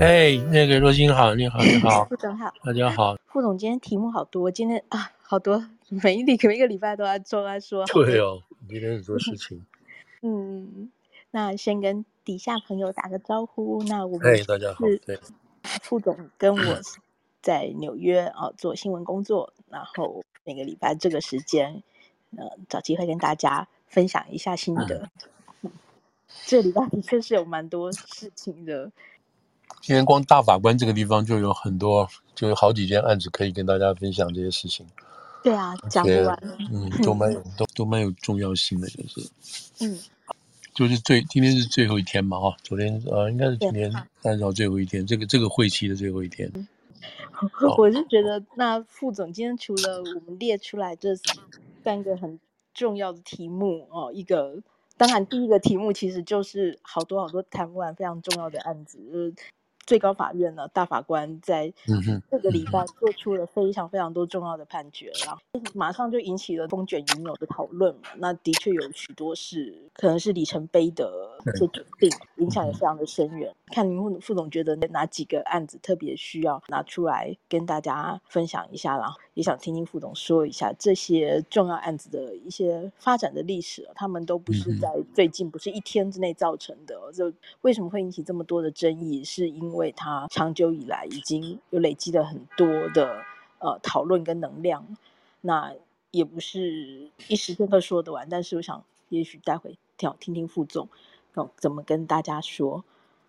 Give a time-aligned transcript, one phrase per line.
[0.00, 3.16] 哎，那个若欣好，你好，你好，副总好，大家好。
[3.26, 7.84] 副总今天题目好多，今天啊好多，每一礼每一个礼拜都在做在说。
[7.86, 9.66] 对哦，今天很多事情。
[10.22, 10.88] 嗯，
[11.32, 13.82] 那先跟底下朋友打个招呼。
[13.88, 14.84] 那我们哎，大家好。
[15.04, 15.18] 对，
[15.82, 16.80] 副总跟我
[17.42, 21.82] 在纽约啊做新闻工作，然后每个礼拜这个时间，
[22.36, 25.08] 呃，找机会跟大家分享一下心得。
[25.62, 25.72] 嗯，
[26.46, 28.92] 这礼拜的确是有蛮多事情的。
[29.80, 34.86] 今天光大法官这个地方就有很多，就有好几件案子可以跟大家分享这些事情。
[35.42, 36.38] 对啊，讲不完。
[36.72, 39.30] 嗯，都蛮有，都都蛮有重要性的，就是。
[39.80, 39.98] 嗯。
[40.74, 46.48] 就是最今天是最后一天嘛，哈，昨天呃，应该是今天三十号最后一天，这个这个会期的最后一天。
[47.76, 51.16] 我是觉得，那副总今天除了我们列出来这
[51.82, 52.38] 三个很
[52.74, 54.62] 重要的题目哦，一个
[54.96, 59.34] 当然第一个题目其实就是好多好多谈不完非常重要的案子，就是。
[59.88, 61.72] 最高法院呢，大法官在
[62.30, 65.40] 这个礼拜做出了非常非常多重要的判决，然后
[65.72, 68.02] 马上就引起了风卷云涌的讨论嘛。
[68.18, 71.10] 那的确有许多是可能是里程碑的
[71.54, 73.50] 一些决定，影响也非常的深远。
[73.68, 83.88] 看您副副总觉得哪几个案子特别需要拿出来跟大家分享一下，然后也想听听副总说一下这些重要案子的一些发展的历史。
[83.94, 86.94] 他们都不是在最近，不是一天之内造成的。
[87.14, 89.24] 就为什么会引起这么多的争议？
[89.24, 93.24] 是因为因为它长久以来已经有累积了很多的
[93.60, 94.84] 呃讨论跟能量，
[95.40, 95.72] 那
[96.10, 98.28] 也不是一时半刻说得完。
[98.28, 100.88] 但是我想，也许待会听听听副总
[101.56, 102.84] 怎么跟大家说。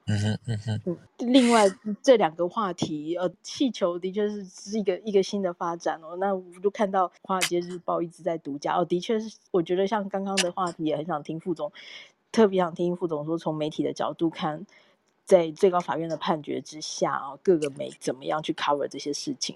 [0.07, 0.81] 嗯哼嗯哼。
[0.85, 1.65] 嗯，另外
[2.01, 6.17] 这两个话题，呃，气球的确是是一个一个新的发展哦。
[6.17, 11.71] 那我就看到《华尔街日报》一直在独家哦，的确是，我觉得像刚刚的话题，也很想听副总，
[12.31, 14.65] 特别想听副总说，从媒体的角度看。
[15.29, 19.55] 在最高法院的判决之下啊，各个媒怎么样去 cover 这些事情，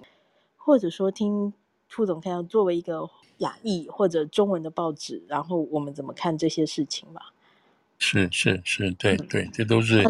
[0.56, 1.52] 或者说听
[1.88, 7.34] 副总看，作为一个亚裔或者中文的报纸，然后我们怎么看这些事情吧？
[7.98, 10.04] 是是是，对对，这都是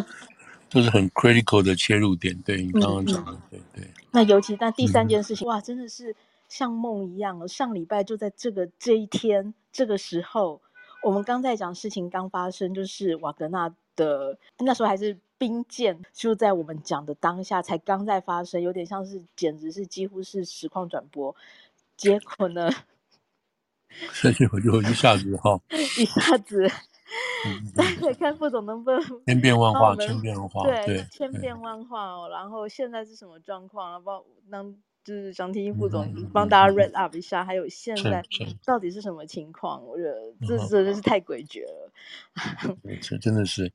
[0.70, 2.38] 都是很 critical 的切入点。
[2.42, 3.90] 对你刚刚讲的，嗯、对对。
[4.12, 6.14] 那尤其那第三件事情，嗯、哇，真的是
[6.50, 7.48] 像梦一样。
[7.48, 10.60] 上礼拜就在这个这一天这个时候，
[11.04, 15.18] 我们刚在讲事情刚发生，就是瓦格纳的那时候还是。
[15.44, 21.36] 兵变就在我们讲的当下，才刚在发生，有点像是，简直是几乎是实况转播。
[21.98, 22.72] 结果呢？
[24.14, 25.60] 所以我就一下子哈，
[26.00, 26.66] 一下子，
[28.18, 32.30] 看副总能不能千变万化，千变万化，对，千变万化哦。
[32.30, 33.92] 然后现在是什么状况？
[33.92, 34.74] 然后当。
[35.04, 38.24] 就是想听副总帮大家 read up 一下，还有现在
[38.66, 39.86] 到底是什么情况？
[39.86, 41.92] 我觉得这真的是太诡谲了。
[43.02, 43.72] 这真的是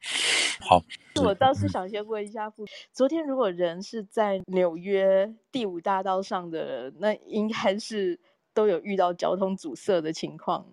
[0.60, 0.82] 好。
[1.22, 8.18] 我倒是想先问一下副总，昨天如果人是在纽约第五大道上的人，那应该是
[8.54, 10.66] 都有遇到交通阻塞的情况。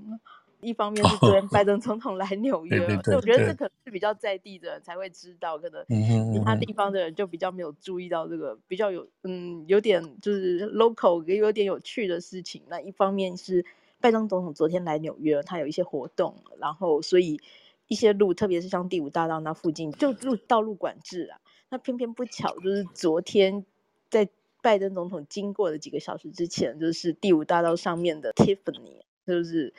[0.66, 12.64] 一方面是昨天拜登总统来纽约，所以我觉得这可能是比较在地的人才会知道，可能其他地方的人就比较没有注意到这个比较有嗯有点就是 local 也有点有趣的事情。
[12.68, 13.64] 那一方面是
[14.02, 17.40] 拜登总统昨天来纽约，他有一些活动，然后所以
[17.88, 21.40] 一些路，特别是像第五大道那附近就路道路管制啊。
[21.70, 23.64] 那偏偏不巧，就是昨天
[24.10, 24.28] 在
[24.64, 29.72] 拜登总统经过的几个小时之前，就是第五大道上面的 Tiffany 就是。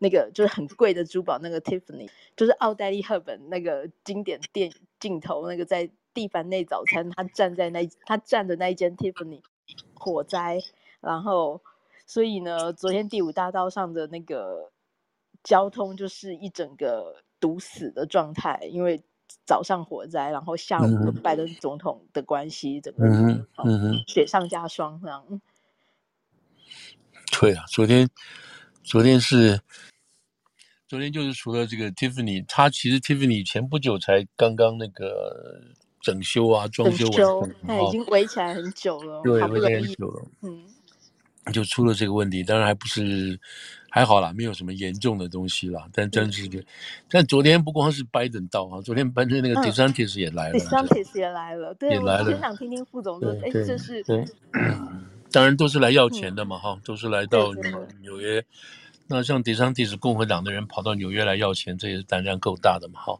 [0.00, 9.42] 那个就是很贵的珠宝，那个 Tiffany 就是奥黛丽赫本那个经典电镜头，那个在蒂凡内早餐，他站在那他站的那一间 Tiffany
[9.94, 10.60] 火灾，
[11.00, 11.60] 然后
[12.06, 14.70] 所以呢，昨天第五大道上的那个
[15.42, 19.02] 交通就是一整个堵死的状态，因为
[19.44, 25.40] 早上火灾，然后下午拜登总统的关系，整个嗯嗯雪上加霜这样。
[27.40, 28.08] 对啊，昨天。
[28.84, 29.60] 昨天是，
[30.88, 35.60] 昨天就是除了这个 Tiffany，他其实 Tiffany 前不久才刚刚那个
[36.00, 37.06] 整修啊，装修
[37.40, 40.64] 完，他已经围起来很久了，对，围起来很久了，嗯，
[41.52, 43.38] 就出了这个问题，当然还不是
[43.90, 46.58] 还好啦，没有什么严重的东西啦，但真是个，
[47.10, 54.02] 但昨天不光是拜登到啊，昨天拜登那个 DeSantis 也来了，DeSantis 也来了，对，也来了，想听听副总说，哎，这是。
[55.30, 57.52] 当然都是来要钱的嘛，哈、嗯，都是来到
[58.00, 58.42] 纽约。
[59.08, 63.18] 那像迪桑蒂斯共和党的人跑到纽约来要钱，这也是胆量够大的嘛，哈。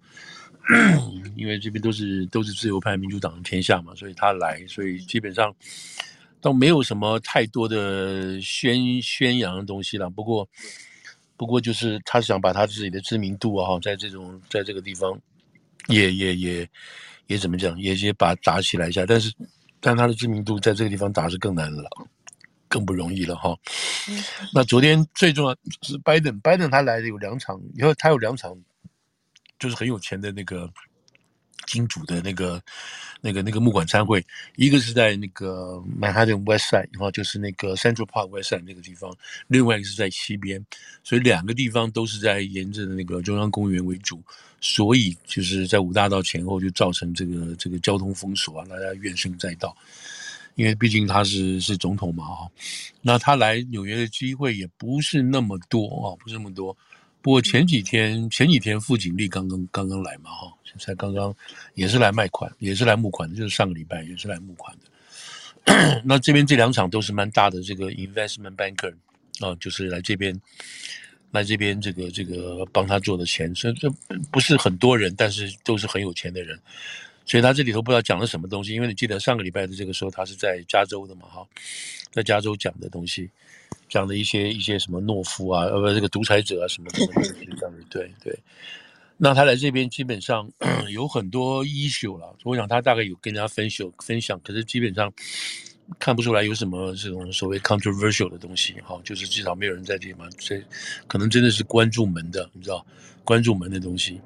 [1.35, 5.55] 因为这边都是都是自由派民主党的天下嘛，所以他来，所以基本上
[6.43, 10.11] 倒没有什么太多的宣宣扬的东西了。
[10.11, 10.46] 不过，
[11.38, 15.19] 不过就是他想把他自己的知名度啊，在这种在这个地方
[15.87, 16.69] 也也也
[17.29, 19.06] 也怎么讲，也也把打起来一下。
[19.06, 19.32] 但是，
[19.81, 21.88] 但他的知名度在这个地方打是更难了，
[22.69, 23.56] 更不容易了哈。
[24.55, 28.56] 那昨天最重要是拜登，拜登他来的有两场，以后他有两场，
[29.59, 30.70] 就是很有钱的那个。
[31.67, 32.62] 金主的那个、
[33.20, 34.25] 那个、那个木管参会，
[34.56, 39.14] 一个是在那个曼哈顿 West Side，然后就是那个 Central Park West Side 那个地方，
[39.49, 40.64] 另外一个是在西边，
[41.05, 44.23] 所以两个地方都是在沿着那个中央公园为主，
[44.62, 49.76] 所以就是在五大道前后就造成这个这个交通封锁啊，大家怨声载道，
[50.59, 52.51] 因为毕竟他是是总统嘛哈，
[53.01, 56.77] 那他来纽约的机会也不是那么多啊，不是那么多。
[57.23, 61.33] 不过前几天前几天傅景丽刚刚刚刚来嘛哈，才刚刚
[61.75, 66.03] 也是来卖款，也是来募款的，就是上个礼拜也是来募款的。
[66.05, 68.93] 那这边这两场都是蛮大的这个 investment banker
[69.39, 70.37] 啊，就是来这边
[71.31, 73.89] 来这边这个这个帮他做的钱，所以这
[74.33, 76.59] 不是很多人，但是都是很有钱的人。
[77.29, 81.47] 所以他这里头不知道讲了什么东西，因为你记得上个礼拜的这个时候他是在加州的嘛哈，
[82.11, 83.31] 在加州讲的东西。
[83.91, 88.39] 讲的一些一些什么懦夫啊，呃不，这个独裁者啊什么什么东西这样子，对对。
[89.17, 90.47] 那他来这边基本上
[90.93, 95.11] 有很多 issue 了，我想他大概有跟大家分享分享，可是基本上
[95.99, 100.63] 看不出来有什么这种所谓 controversial 的东西哈，就是至少没有人在这里嘛，所以
[101.07, 102.85] 可能真的是关注门的，你知道，
[103.25, 104.21] 关注门的东西。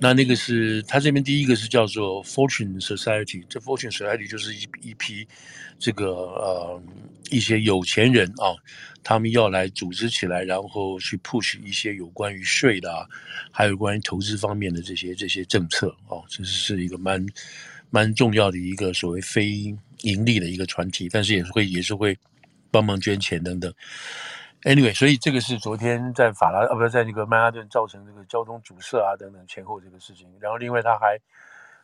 [0.00, 5.26] 那那个是他这边第一个是叫做 Fortune Society，这 Fortune Society 就是一一批
[5.78, 6.82] 这个呃
[7.30, 8.54] 一些有钱人啊，
[9.02, 13.06] 他们要来组织起来，然后去 push 一些有关于税的啊，
[13.50, 17.24] 还有关于投资方面的这些这些政策啊，这是是一个蛮
[17.90, 22.16] 蛮重要的一个所谓非盈利的一个团体，但是也是会也是会
[22.70, 23.72] 帮忙捐钱等等。
[24.64, 31.18] Anyway，所以这个是昨天在法拉呃不是在那个曼哈顿造成这个交通阻塞啊等等前后这个事情，然后另外他还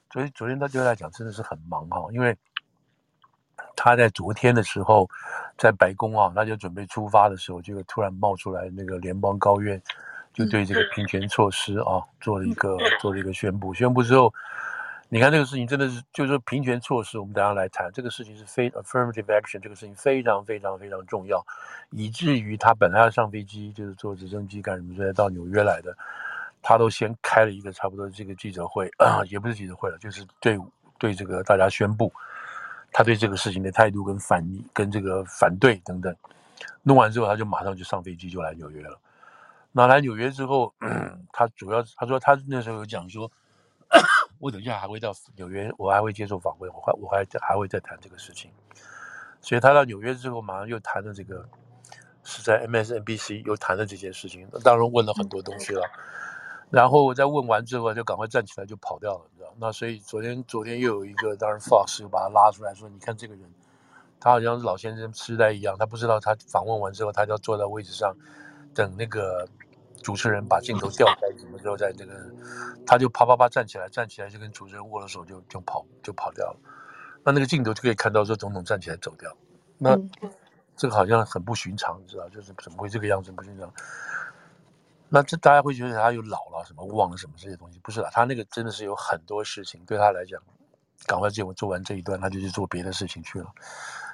[0.09, 2.35] 昨天昨天他对他来讲真的是很忙哈，因为
[3.77, 5.07] 他在昨天的时候
[5.59, 9.81] 在白宫啊，他就准备出发的时候，就突然冒出来那个联邦高院
[10.33, 14.33] 就对这个平权措施啊做了一个做了一个宣布，宣布之后。
[15.13, 21.45] 你看这个事情真的是，就是说平权措施，我们等下来谈这个事情是非 affirmative action，这个事情非常非常非常重要，
[21.91, 25.93] 以至于他本来要上飞机，就是坐直升机干什么，所以到纽约来的，
[26.63, 30.57] 他都先开了一个差不多这个记者会，啊， 也不是记者会了，就是对
[30.97, 32.13] 对这个大家宣布
[32.93, 36.15] 他对这个事情的态度跟反跟这个反对等等，
[36.85, 38.97] 弄完之后他就马上就上飞机就来纽约了。
[39.73, 40.73] 那来纽约之后，
[41.33, 43.29] 他主要他说他那时候有讲说。
[44.41, 48.51] 我等一下还会到纽约，我还会接受访问，我还我还还会再谈这个事情。
[49.43, 51.47] 所以他到纽约之后，马上又谈了这个，
[52.25, 54.49] 是在 MSNBC 又谈了这件事情。
[54.65, 55.87] 当然问了很多东西了，
[56.71, 59.55] 然后我在问完之后就赶快站起来就跑掉了，你知道？
[59.59, 63.45] 那所以昨天昨天又有一个，当然 Fox 又把他拉出来说，你看这个人，
[64.19, 68.17] 他好像是老先生痴呆一样，他不知道他访问完之后，他就要坐在位置上
[68.75, 69.47] 等那个。
[70.03, 72.13] 主持人把镜头调开，什么时候在这个，
[72.87, 76.57] 他就啪啪啪站起来，站起来就跟主持人握了手就，就就跑就跑掉了。
[77.23, 79.31] 那那个镜头就可以看到说总统站起来走掉。
[79.77, 79.99] 那
[80.77, 83.71] 这个好像很不寻常，你知道，就是怎么会这个样子不寻常？
[85.09, 87.79] 那这大家会觉得他又老了，什么忘了什么这些东西？
[87.83, 90.41] 不是啦，他那个真的是有很多事情对他来讲，
[91.07, 93.47] 赶快做做完这一段，他就去做别的事情去了，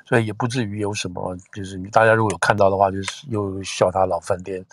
[0.04, 4.64] 所以也不至于有什么，就是大家如果有看到的话，就是又笑他老饭店。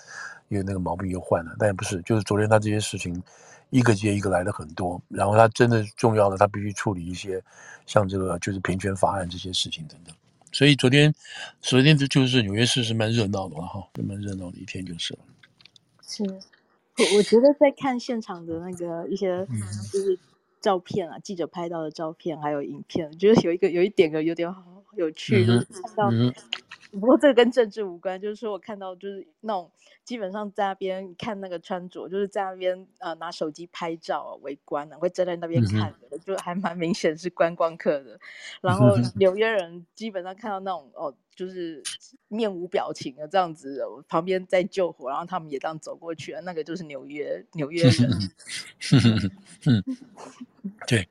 [0.53, 3.19] 因为那个毛病又换了，但也不是，就是昨天他这些事情
[3.71, 7.43] 一个接一个来的很多，然后他真的重要的，他必须处理一些
[7.87, 10.15] 像这个就是平权法案这些事情等等。
[10.51, 11.11] 所以昨天，
[11.59, 15.19] 昨天就就是纽约市是蛮热闹的哈，蛮热闹的一天就是了。
[16.03, 19.43] 是，我我觉得在看现场的那个一些
[19.91, 20.19] 就是
[20.61, 24.63] 照片啊，记者拍到的照片还有影片，觉得有一个有一点个有点好
[24.95, 26.11] 有趣，就是看到。
[26.93, 29.69] 不过这个跟政治无关，就是说我看到就是那种
[30.03, 38.19] 基本上在那边看那个穿着，就是在那边呃拿手机拍照围观啊，会站在那边看的，嗯、就还蛮明显是观光客的。
[38.61, 41.81] 然后 纽约人基本上看到那种哦，就是
[42.27, 48.09] 面无表情的这样子，旁边在救火，然后他们也这样走过去，那个就是纽约纽约人。
[50.87, 51.07] 对，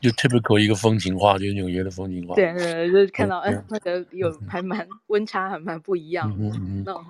[0.00, 2.34] 就 typical 一个风情画，就是纽约的风情画。
[2.34, 6.44] 对对对，就是看到哎、嗯，那个有还蛮温差，还蛮不一样的。
[6.56, 7.06] 嗯嗯，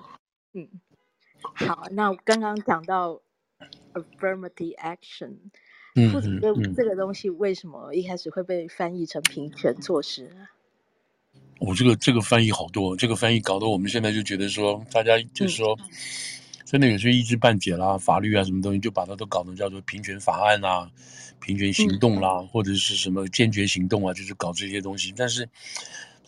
[0.53, 0.69] 嗯。
[1.55, 3.21] 好，那刚刚讲到
[3.93, 5.35] affirmative action，
[6.11, 10.47] 父亲这这个东西为什么一开始会被翻译成平权措施呢？
[11.59, 15.77] 我、哦、这个这个翻译好多，这个翻译搞得我们现在就觉得说，大家就是说。
[15.79, 15.89] 嗯
[16.65, 20.89] 真的有些一知半解啦，法律啊什么东西就把它都搞成叫做平权法案啊、
[21.39, 25.13] 平权行动啦，嗯、或者是什么坚决行动啊，就是搞这些东西。
[25.15, 25.47] 但是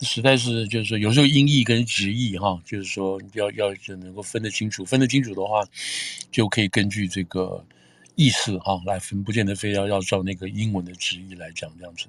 [0.02, 5.66] 实在是就是说，有时候音译跟直译哈，就是说要要就能够分得清楚，分得清楚的话，
[6.30, 7.64] 就可以根据这个。
[8.16, 12.06] 意思哈来分，不见得非要要照那个英文的直译来讲这样子。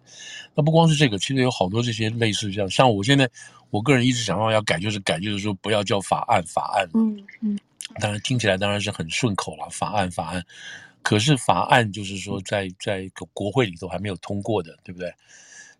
[0.55, 2.69] 那不光是这个，其实有好多这些类似这样。
[2.69, 3.29] 像我现在，
[3.69, 6.89] 我个人一直想要要改，就是改，就是说不要叫法案法案。
[6.93, 7.59] 嗯嗯。
[7.99, 10.43] 当然听起来当然是很顺口了，法案法案。
[11.03, 15.13] 可是法案就是说在在国会里头还没有通过的，对不对？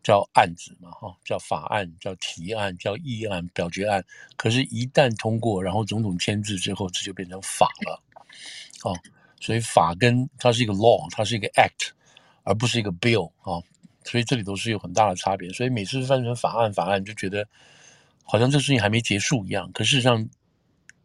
[0.03, 4.03] 叫案子嘛哈，叫法案，叫提案，叫议案，表决案。
[4.37, 8.01] 可是，一旦通过，然后总统签字之后，这就变成法了，
[8.83, 8.97] 哦。
[9.39, 11.91] 所以法跟它是一个 law，它是一个 act，
[12.43, 13.61] 而不是一个 bill 啊，
[14.03, 15.49] 所以这里头是有很大的差别。
[15.51, 17.47] 所以每次翻成法案，法案就觉得
[18.23, 19.71] 好像这事情还没结束一样。
[19.71, 20.27] 可事实上，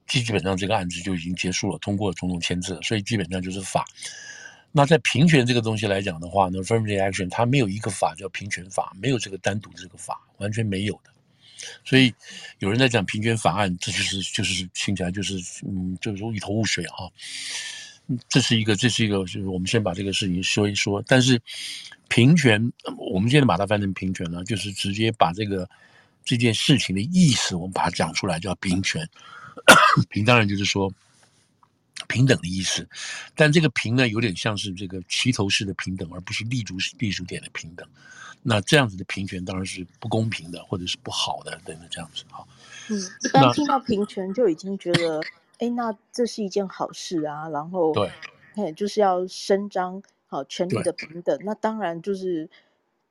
[0.06, 3.84] 基本上这个案子就已经结束了，通过了总统签字，所以基本上就是法。
[4.72, 11.10] 那在平权这个东西来讲的话呢，affirmative action 它没有一个法叫平权法，没有这个单独的这个法，完全没有的。
[11.84, 12.12] 所以
[12.58, 15.34] 有人在讲平权法案，这就是就是听起来就是
[15.66, 17.10] 嗯，就是一头雾水哈、啊。
[18.28, 21.02] 这是一个，这是一个，就是我们先把这个事情说一说。
[21.06, 21.40] 但是
[22.08, 25.68] 平权，我们现在把它翻成平权了，就是直接把这个
[26.24, 29.08] 这件事情的意思，我们把它讲出来，叫平权。
[30.10, 30.92] 平当然就是说
[32.08, 32.86] 平等的意思，
[33.34, 37.86] 但这个平呢，有点像是这个齐头式的平等，而不是立足立足点的平等。
[38.42, 42.44] 那这样子的平权当然是不公平的，或者是不好的，等等这样子哈。
[42.88, 45.22] 嗯，一般听到平权就已经觉得。
[45.62, 48.10] 哎，那这是一件好事啊，然后对，
[48.56, 52.50] 哎，就是要伸张好权利的平等，那当然就是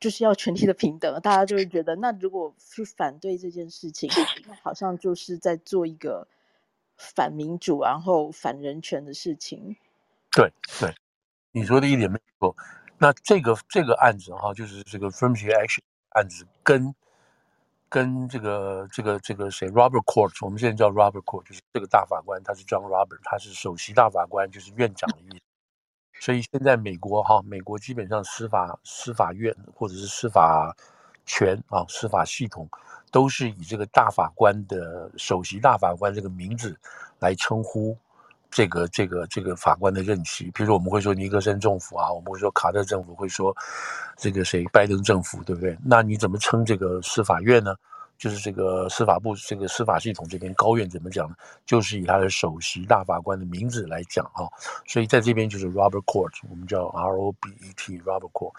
[0.02, 4.10] 就是要权利的平等，大家就会觉得，那如果去反对这件事情，
[4.46, 6.28] 那好像就是在做一个
[6.98, 9.78] 反民主，然后反人权的事情。
[10.30, 10.94] 对对，
[11.54, 12.54] 你说的一点没错。
[12.98, 15.80] 那这个这个案子哈，就是这个 affirmative action
[16.10, 16.84] 案子跟。
[16.84, 16.96] 跟
[17.92, 25.42] 跟这个这个这个谁，Robert Court，我们现在叫 Robert Court，就是这个大法官，他是 John Robert，他是首席大法官，就是院长的意思。
[26.22, 30.74] 所以现在美国哈，美国基本上司法司法院或者是司法
[31.26, 32.70] 权啊，司法系统
[33.12, 36.80] 都是以这个大法官的首席大法官这个名字
[37.20, 37.98] 来称呼。
[38.52, 43.56] 这个这个这个法官的任期，比如说我们会说尼克森政府啊，我们会说卡特政府，会说
[44.18, 45.76] 这个谁拜登政府，对不对？
[45.84, 47.74] 那你怎么称这个司法院呢？
[48.18, 51.36] 就是这个司法部这个司法系统这边高院怎么讲呢？
[51.66, 54.50] 就是以他的首席大法官的名字来讲哈、啊。
[54.86, 58.54] 所以在这边就是 Robert Court，我们叫 R O B E T Robert Court。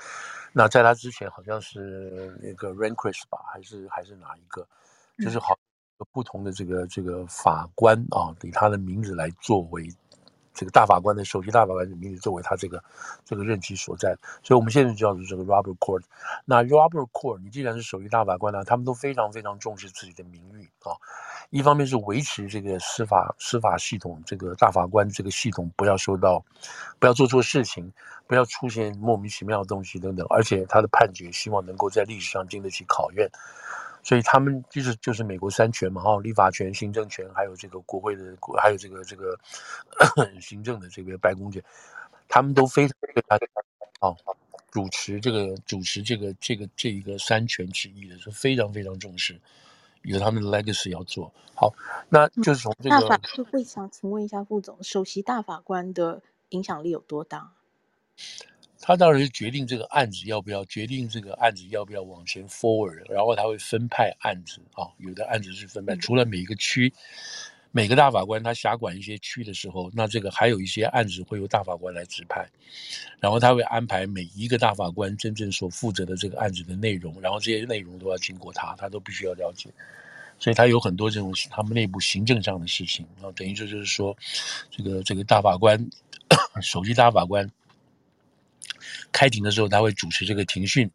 [0.53, 4.67] 那在他之前好像是那个 Rehnquist 吧，还是还是哪一个？
[5.19, 5.57] 就是好。
[6.11, 9.89] 不同的这个这个法官啊，以他的名字来作为
[10.55, 12.83] 这个大法官的首席大法官的名字作为他这个
[13.25, 16.03] 这个任期所在，所以我们现在就叫做这个 Robert Court。
[16.45, 20.93] 那 Robert Court，你既然是首席大法官呢，他们都非常非常重视自己的名誉啊。
[21.49, 26.45] 一方面是维持这个司法司法系统，这个大法官这个系统不要受到，
[26.99, 27.91] 不要做错事情，
[28.27, 33.31] 不要出现莫名其妙的东西等等，而且他的判决希望能够在历史上经得起考验。
[34.03, 39.39] 所以他们就是就是美国三权嘛，哈，立法权、行政权，还有这个国会的，还有这个这个
[40.41, 41.63] 行政的这个白宫权，
[42.29, 42.97] 他们都非常
[44.01, 44.15] 啊，
[44.71, 49.41] 主持这个主持这个这个这一个三权之一的是非常非常重视，
[50.03, 51.73] 有他们的 legacy 要做好，
[52.09, 53.01] 那就是从这个。
[53.01, 53.21] 大法
[53.53, 57.53] 会想请问一下副总，首席大法官的影响力有多大？
[58.85, 66.93] 他当然是决定这个案子要不要，决定这个案子要不要往前 forward，然后他会分派案子啊，有的案子是分派，除了每一个区，
[67.71, 72.45] 每个大法官他辖管一些区的时候，那这个还有一些案子会由大法官来指派，
[73.21, 79.71] 然后他会安排每一个大法官真正所负责的这个案子的内容，然后这些内容都要经过他，他都必须要了解，
[80.41, 84.17] 所以他有很多这种他们内部行政上的事情啊，等于说就是说，
[84.73, 85.89] 这个这个大法官，
[86.61, 87.49] 首席大法官。
[89.13, 90.91] 开庭的时候，他会主持这个庭讯，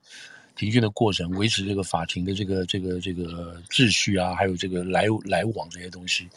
[0.55, 6.27] 庭讯的过程，维持这个法庭的这个这个这个秩序啊，还有这个来来往这些东西，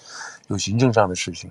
[0.48, 1.50] 有行政上的事情。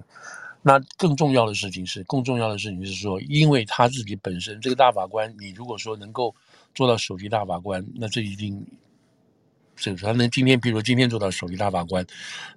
[0.61, 6.35] 那更重要的事情是，更重要的事情是说，因为他自己本身这个大法官，你如果说能够
[6.75, 8.65] 做到首席大法官，那这一定。
[9.79, 12.05] 所以说他能今天，比如今天做到首席大法官，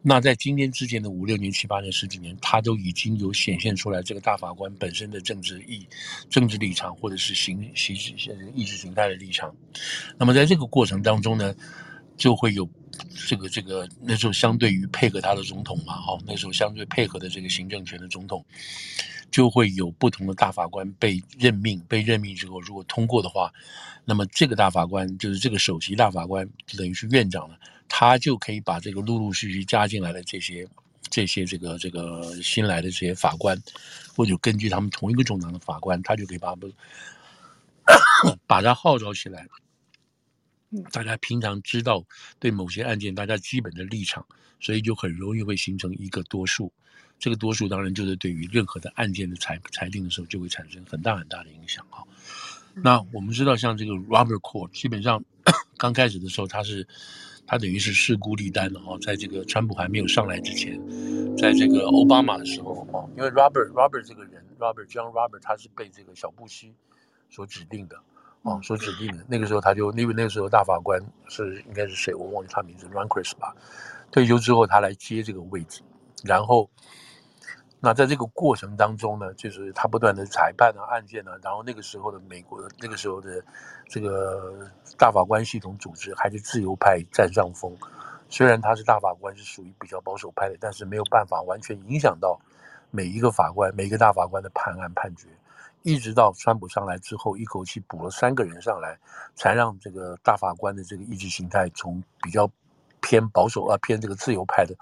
[0.02, 5.86] 那在今天之前的五六年、七八年、十几年，他都已经有显现出来这个大法官本身的政治意、
[6.28, 7.94] 政治立场，或者是形形
[8.54, 9.54] 意识形态的立场。
[10.18, 11.54] 那么在这个过程当中呢，
[12.16, 12.68] 就会有
[13.28, 18.44] 这个这个那时候相对于配合他的总统嘛，哈，那时候相对配合的这个行政权的总统，
[19.32, 23.52] 就会有不同的大法官被任命，被任命之后，如果通过的话，
[24.04, 27.58] 那么这个大法官就是这个首席大法官，就等于是院长了，
[27.88, 30.68] 他就可以把这个陆陆续续加进来的这些
[31.10, 33.60] 这些这个这个新来的这些法官，
[34.14, 36.68] 或者根据他们同一个政党的法官，他就可以把他
[38.46, 39.48] 把他号召起来。
[40.90, 42.02] 大家平常知道
[42.38, 44.26] 对某些案件大家基本的立场，
[44.60, 46.72] 所以就很容易会形成一个多数。
[47.22, 52.02] 这个多数当然就是对于任何的案件的裁裁定的时候，就会产生很大很大的影响哈。
[52.74, 55.22] 那我们知道，像这个 Robert Court，基本上
[55.78, 56.84] 刚开始的时候，他是
[57.46, 60.76] 他等于是势孤立单的哈，在这个川普还没有上来之前，
[61.36, 66.74] 在这个奥巴马的时候啊，因为 Robert Robert 这个人，Robert John Robert，他是被这个小布希
[67.30, 67.96] 所指定的。
[68.42, 73.54] 哦，所指定的那个时候，他就因为那个时候大法官是应该是谁，我忘记他名字，Rehnquist 吧。
[74.10, 75.80] 退休之后，他来接这个位置。
[76.24, 76.70] 然后，
[77.84, 81.32] 那在这个过程当中呢，就是他不断的裁判啊、案件啊。
[81.42, 83.44] 然后那个时候的美国那个时候的
[83.88, 87.76] 这个大法官系统组织还是自由派占上风。
[88.28, 92.40] 虽然他是大法官，是属于比较保守派的，但是没有办法完全影响到
[92.92, 95.26] 每一个法官、每一个大法官的判案判决。
[95.82, 98.96] 一直到川普上来之后，一口气补了三个人上来，
[99.34, 102.48] 才让这个大法官的这个意识形态从比较
[103.12, 104.74] 偏保守啊偏这个自由派的，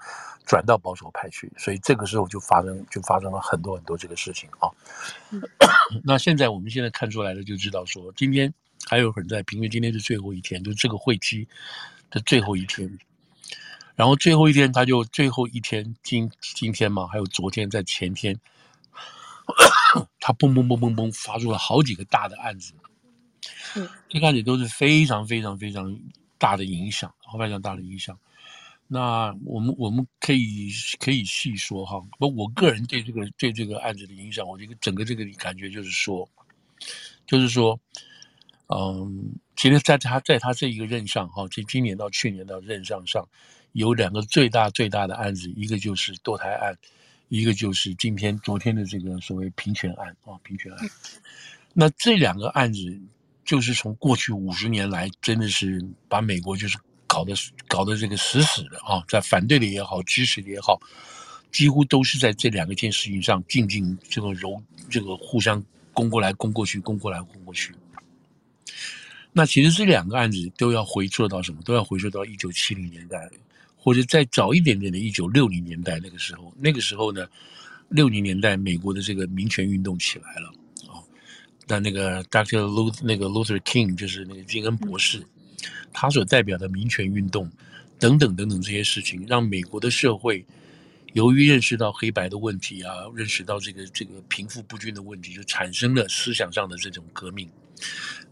[0.45, 1.51] 转到保守派去。
[1.57, 4.71] 所以这个时候就发生就发生了很多很多这个事情啊。
[5.31, 5.41] 嗯、
[6.01, 8.53] 那现在我们现在看出来的，就知道说今天
[8.87, 11.45] 还有人在评，因为今天是最后一天，就是这个会期
[12.09, 12.97] 的最后一天。
[13.95, 18.39] 然后最后一天他就最后一天今今天嘛，还有昨天在前天。
[20.21, 22.73] 他嘣嘣嘣嘣嘣发出了好几个大的案子，
[23.75, 25.99] 嗯，这个案子都是非常非常非常
[26.41, 28.17] 大的影响，后非常大的影响。
[28.87, 36.27] 那我们我们可以可以细说哈，不，我个人对这个对这个案子的影响，我这个整个这个感觉就是说，
[37.27, 37.79] 就是说，
[38.67, 43.23] 嗯，其实在他在他这一个任上哈，这今年到去年到任上上，
[43.73, 46.75] 有两个最大最大的案子，一个就是堕胎案。
[47.33, 50.79] 一个就是今天、昨天的这个所谓平权案啊，平权案。
[51.73, 53.01] 那这两个案子，
[53.43, 56.77] 就是从过去五十年来，真的是把美国就是
[57.07, 57.33] 搞得
[57.67, 60.79] 搞得这个死死的啊，在反对的也好，支持的也好，
[61.51, 67.73] 几乎都是在这两个件事情上进进这个揉，这个互相攻过来、攻过去、攻过来、攻过去。
[69.33, 71.61] 那其实这两个案子都要回溯到什么？
[71.63, 73.29] 都要回溯到一九七零年代。
[73.83, 77.27] 或者再早一点点的，一九六零年代那个时候，那个时候呢，
[77.89, 80.53] 六零年代美国的这个民权运动起来了。
[81.71, 82.59] 那那个 Dr.
[82.65, 85.25] Luther 那个 Luther King 就是那个金恩博士，
[85.93, 87.49] 他所代表的民权运动
[87.97, 90.45] 等等等等这些事情，让美国的社会
[91.13, 97.49] 由于认识到黑白的问题啊，认识到这个这个贫富不均的问题，就产生了思想上的这种革命。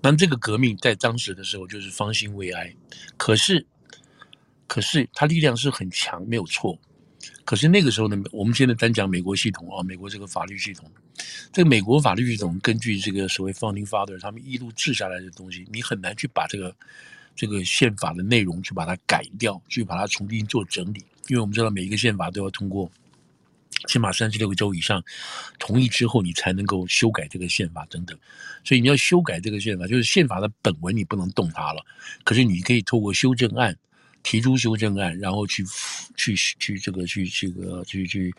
[0.02, 2.75] 那这个革命在当时的时候就是方兴未艾，
[3.15, 3.65] 可是。
[4.71, 6.78] 可是他力量是很强，没有错。
[7.50, 10.88] 可是那个时候呢，我们现在单讲美国系统啊，美国这个法律系统，
[11.52, 16.76] 这个美国法律系统根据这个所谓 Founding Father 他们一路治下来的东西，你很难去把这个
[17.36, 21.04] 这个宪法的内容去把它改掉，去把它重新做整理。
[21.28, 22.88] 因为我们知道每一个宪法都要通过
[23.88, 25.04] 起码三十六个州以上
[25.58, 28.16] 同意之后，你才能够修改这个宪法等等。
[28.64, 31.84] 所以你要修改这个宪法，就是宪法的本文你不能动它了，
[32.24, 33.76] 可是你可以透过修正案。
[34.23, 35.63] 提出修正案，然后去
[36.15, 38.34] 去去这个去这个去去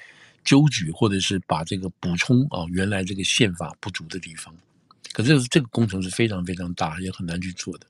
[0.44, 4.54] 纠举，或者是把这个补充啊原来这个宪法不足的地方。
[5.12, 7.86] 可是这个工程是非常非常大，也很难去做的。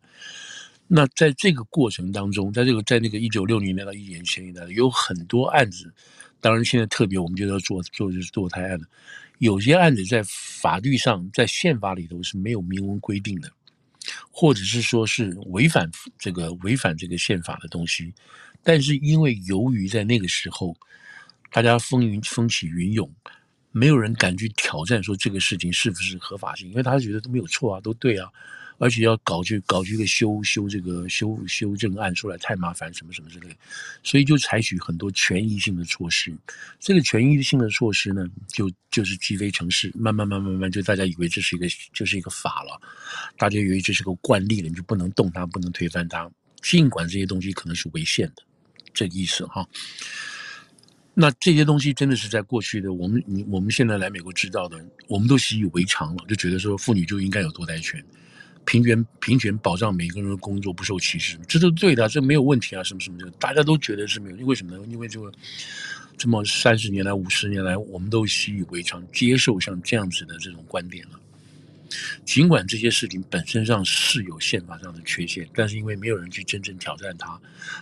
[0.86, 5.92] 那在这个过程当中，在这个在那个一九六零年到一年前一代，有很多案子。
[6.40, 8.86] 当然，现在特别我们就要做做就是堕胎案了，
[9.38, 13.52] 有些案子在法律上在宪法里头是没有明文规定的。
[14.30, 18.14] 或者是说是违反这个违反这个宪法的东西，
[18.62, 20.76] 但是因为由于在那个时候，
[21.50, 23.12] 大家风云风起云涌，
[23.72, 28.30] 没有人敢去挑战说这个事情是不是合法性，因为他觉得都没有错啊，都对啊。
[28.80, 33.54] 而且要搞去搞去一个修修这个修修正案出来太麻烦，什么什么之类，
[34.02, 36.34] 所以就采取很多权益性的措施。
[36.78, 42.80] 这个权益性的措施呢，就就是积非成是，慢慢慢慢慢，就大家以为这是一个就是一个法了，
[43.36, 46.30] 大家以为这是个惯例了，你就不能动它，不能推翻它，
[46.62, 48.42] 尽管这些东西可能是违宪的，
[48.94, 49.68] 这个意思哈。
[51.12, 58.02] 那这些东西真的是在过去的我们你我们现在来美国知道的，我们都习以为常了，就觉得说妇女就应该有多待权。
[58.64, 64.84] 平权平权保障每个人的工作不受歧视，这都对的，这没有问题啊，什么什么的，大家都觉得是没有，因为什么呢？
[64.88, 65.32] 因为这个
[66.16, 71.18] 这么三十年来、五十年来，我们都习以为常，接受像这样子的这种观点了。
[72.24, 77.40] 尽管这些事情本身上是有宪法上的缺陷，但是因为没有人去真正挑战它，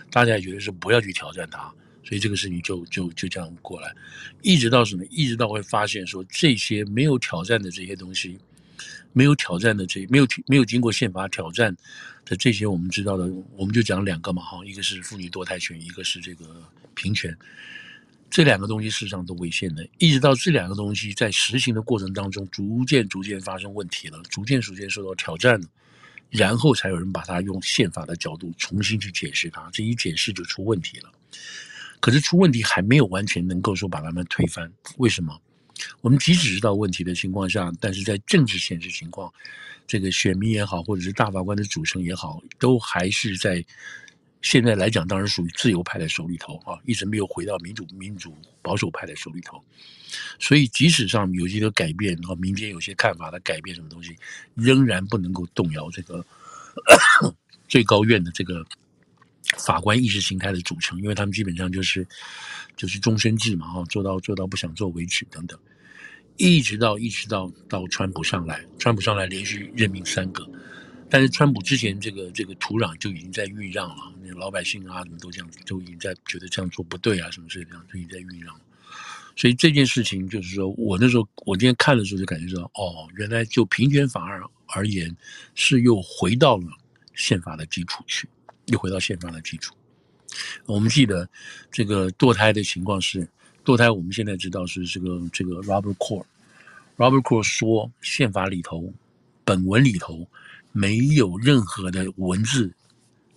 [0.09, 1.71] 大家也觉得是不要去挑战它，
[2.03, 3.93] 所以这个事情就就就这样过来，
[4.41, 5.05] 一直到什么？
[5.11, 8.39] 一直到会发现说这些没有挑战的这些东西，
[9.19, 11.75] 没有挑战的这没有没有经过宪法挑战
[12.23, 13.25] 的这些我们知道的，
[13.57, 16.63] 我们就讲两个嘛哈，一个是妇女堕胎权，一个是这个
[16.95, 17.37] 平权。
[18.29, 25.67] 这两个东西事实上都违宪的，一直到这两个东西在实行的过程当中，逐渐逐渐发生问题了，逐渐逐渐受到挑战了，
[26.29, 31.11] 然后才有人把它用宪法的角度重新去解释它，这一解释就出问题了。
[31.99, 35.37] 可是出问题还没有完全能够说把它们推翻，为什么？
[36.01, 39.31] 我们即使知道问题的情况下，但是在政治现实情况，
[39.87, 43.65] 这个选民也好，或者是大法官的组成也好，都还是在。
[44.41, 49.61] 现在来讲，当然属于自由派的手里头啊，一直没有回到民主、民主保守派的手里头。
[50.39, 54.15] 所以，即使上有些个改变，然后民间有些看法的改变，什么东西，
[54.55, 56.25] 仍然不能够动摇这个
[57.67, 58.65] 最高院的这个
[59.57, 62.07] 法官意识形态的组成，因为他们基本上就是
[62.77, 65.59] 就是终身制嘛，哈，做到做到不想做为止等等，
[66.39, 70.49] 一直到一直到到川普上来，川普上来连续任命三个。
[71.09, 78.55] 但是川普之前这个这个土壤就已经在酝酿了，老百姓啊，什么都这样，都已经在觉得这样做不对啊，什么之类的就已经在酝酿。
[79.35, 85.13] 所以这件事情就是说，我那时候我今天看的时候就感觉到，哦，原来就平权法案而言，
[85.55, 86.67] 是又回到了
[87.15, 88.29] 宪法的基础去，
[88.67, 89.75] 又回到宪法的基础。
[90.65, 91.27] 我们记得
[91.71, 93.27] 这个堕胎的情况是，
[93.69, 98.91] 堕胎我们现在知道是这个这个 Robert Core，Robert Core 说宪法里头
[99.45, 100.27] 本文里头。
[100.71, 102.71] 没有任何的文字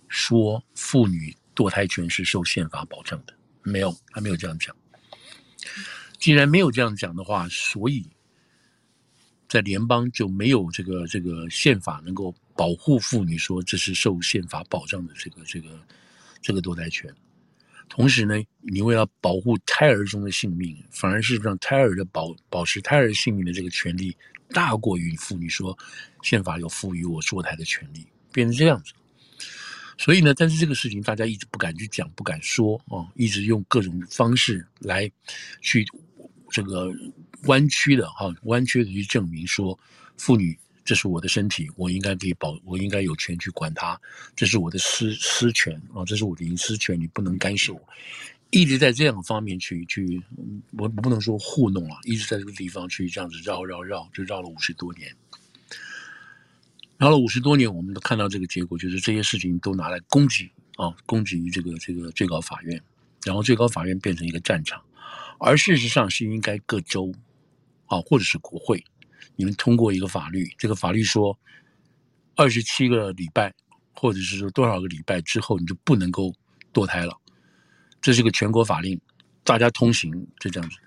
[0.07, 4.73] 说妇女堕胎权是受宪法保障的，没有，他没有这样讲。
[6.19, 8.05] 既然没有这样讲的话，所以
[9.49, 15.69] 在联邦就没有这个这个宪法能够保护妇女，说这是受宪法保障的这个这个
[16.39, 17.11] 这个堕胎权。
[17.89, 24.15] 同时呢，你为了保护胎儿中的性命，反而是让胎儿的保保持胎儿性命的这个权利。
[24.49, 25.75] 大过于妇女说，
[26.21, 28.93] 宪法有赋予我堕胎的权利，变成这样子。
[29.97, 35.11] 所以呢，但是这个事情大家一直不敢去讲，不敢说啊，一直用各种方式来
[35.61, 35.83] 去
[36.49, 36.91] 这个
[37.45, 39.77] 弯曲的哈，弯曲的去证明说，
[40.17, 43.99] 妇女这是我的身体，我应该可以保，我应该有权去管它，
[44.35, 47.81] 这是我的私私权啊，这是我的隐私权，你不能干涉我。
[48.49, 50.21] 一直在这样方面去去，
[50.77, 55.15] 我我不能说糊弄啊，一直在这个地方去这样子绕绕绕，就绕了五十多年。
[56.97, 62.79] 绕了五十多年，我们都看到这个结果，就是这些事情都拿来攻击啊，攻击于这个这个最高法院，
[63.25, 64.81] 然后最高法院变成一个战场，
[65.39, 67.11] 而事实上是应该各州
[67.87, 68.81] 啊或者是国会，
[69.35, 71.37] 你们通过一个法律，这个法律说
[72.35, 73.53] 二十七个礼拜，
[73.93, 76.33] 或者是说多少个礼拜之后，你就不能够
[76.73, 77.17] 堕胎了。
[78.01, 78.99] 这是个全国法令，
[79.43, 80.77] 大家通行就这样子。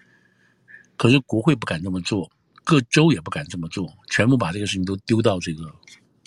[0.97, 2.31] 可是国会不敢这么做，
[2.63, 5.75] 各州也不敢这么做，全部把这个事情都丢到这个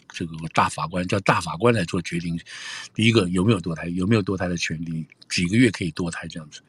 [0.09, 2.39] 这个大法官，叫大法官来做决定。
[2.93, 6.61] 第一个有没有堕胎，有没有堕胎的权利，几个月可以堕胎这样子。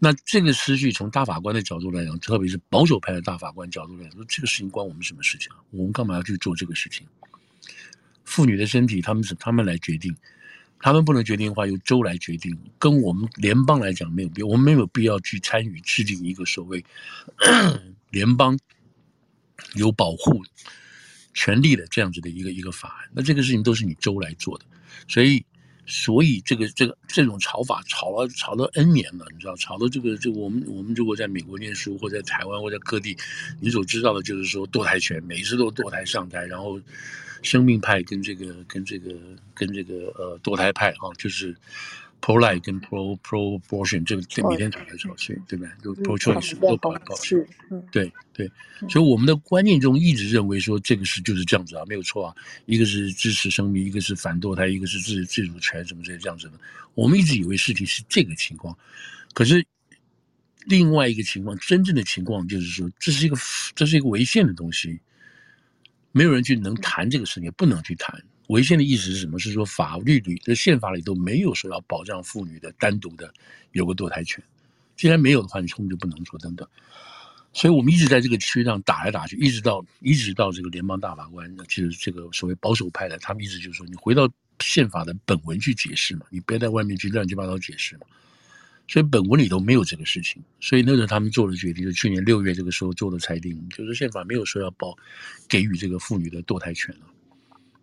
[0.00, 5.58] 那这个思绪从大法官的角度来讲，特别是保守派的大法官角度来讲，说这个事情关我们什么事情啊？
[5.70, 7.06] 我们干嘛要去做这个事情？
[8.24, 10.14] 妇女的身体，他们是他们来决定。
[10.80, 12.54] 他们不能决定的话，由州来决定。
[12.78, 16.84] 跟我们联邦来讲没有必要，我们没有必要去参与制定一个所谓
[18.10, 18.58] 联邦
[19.76, 20.44] 有保护
[21.32, 23.10] 权利的这样子的一个一个法案。
[23.14, 24.66] 那这个事情都是你州来做的，
[25.08, 25.46] 所以
[25.86, 33.16] 所以这个这个这种炒法炒了炒了 N 年了，你知道，炒到这个这个我们我们如果在美国念书，或在台湾，或在各地，
[33.60, 36.80] 你所知道的就是说堕胎权，每一次都堕胎上台，然后。
[37.42, 39.14] 生命派跟这个跟这个
[39.52, 41.54] 跟这个呃堕胎派哈、啊，就是
[42.24, 45.70] pro life 跟 pro pro abortion 这个每天吵来吵去，对不对？
[45.82, 47.46] 都 pro choice 都跑来跑去，
[47.92, 48.50] 对对。
[48.88, 52.34] 所以我们的观念中一直认为说这个是就是这样子啊，没有错啊。
[52.64, 56.58] 一个是支持生命，一个是反堕胎，一个是自自主权什么这些这样子的。
[56.94, 58.74] 我们一直以为事情是这个情况，
[59.34, 59.62] 可是
[60.64, 63.36] 另外一个情况，真正的情况就是说，这是一个
[63.74, 64.98] 这是一个违宪的东西。
[66.12, 68.18] 没有人去能谈这个事情，也不能去谈。
[68.48, 69.38] 违宪的意思是什么？
[69.38, 73.32] 是说法律里的宪法里都没有说要保障妇女的单独的
[73.72, 74.42] 有个堕胎权。
[74.96, 76.68] 既然没有的话，你根本就不能做等等。
[77.52, 84.28] 所以我们一直在这个区上打来打去，一直到一直到这个联邦大法官，就是这个所谓保守派的，他们一直就说，你回到
[84.60, 88.06] 宪法的本文去解释嘛，你别在外面去乱七八糟解释嘛。
[88.86, 94.94] 所以本文里头没有这个事情，所以那时候他们做了决定，就去年六月这个时候做的裁定，就是宪法没有说要保
[95.48, 97.06] 给予这个妇女的堕胎权了，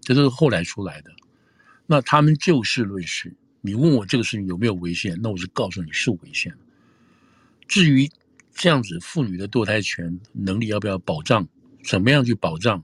[0.01, 1.11] 这都是后来出来的。
[1.85, 6.53] 那他们就事论事，你问我这个事情有没有违宪，那我就告诉你是违宪。
[7.67, 8.09] 至于。
[8.53, 11.47] 这样子，妇女的堕胎权能力要不要保障？
[11.85, 12.83] 怎么样去保障？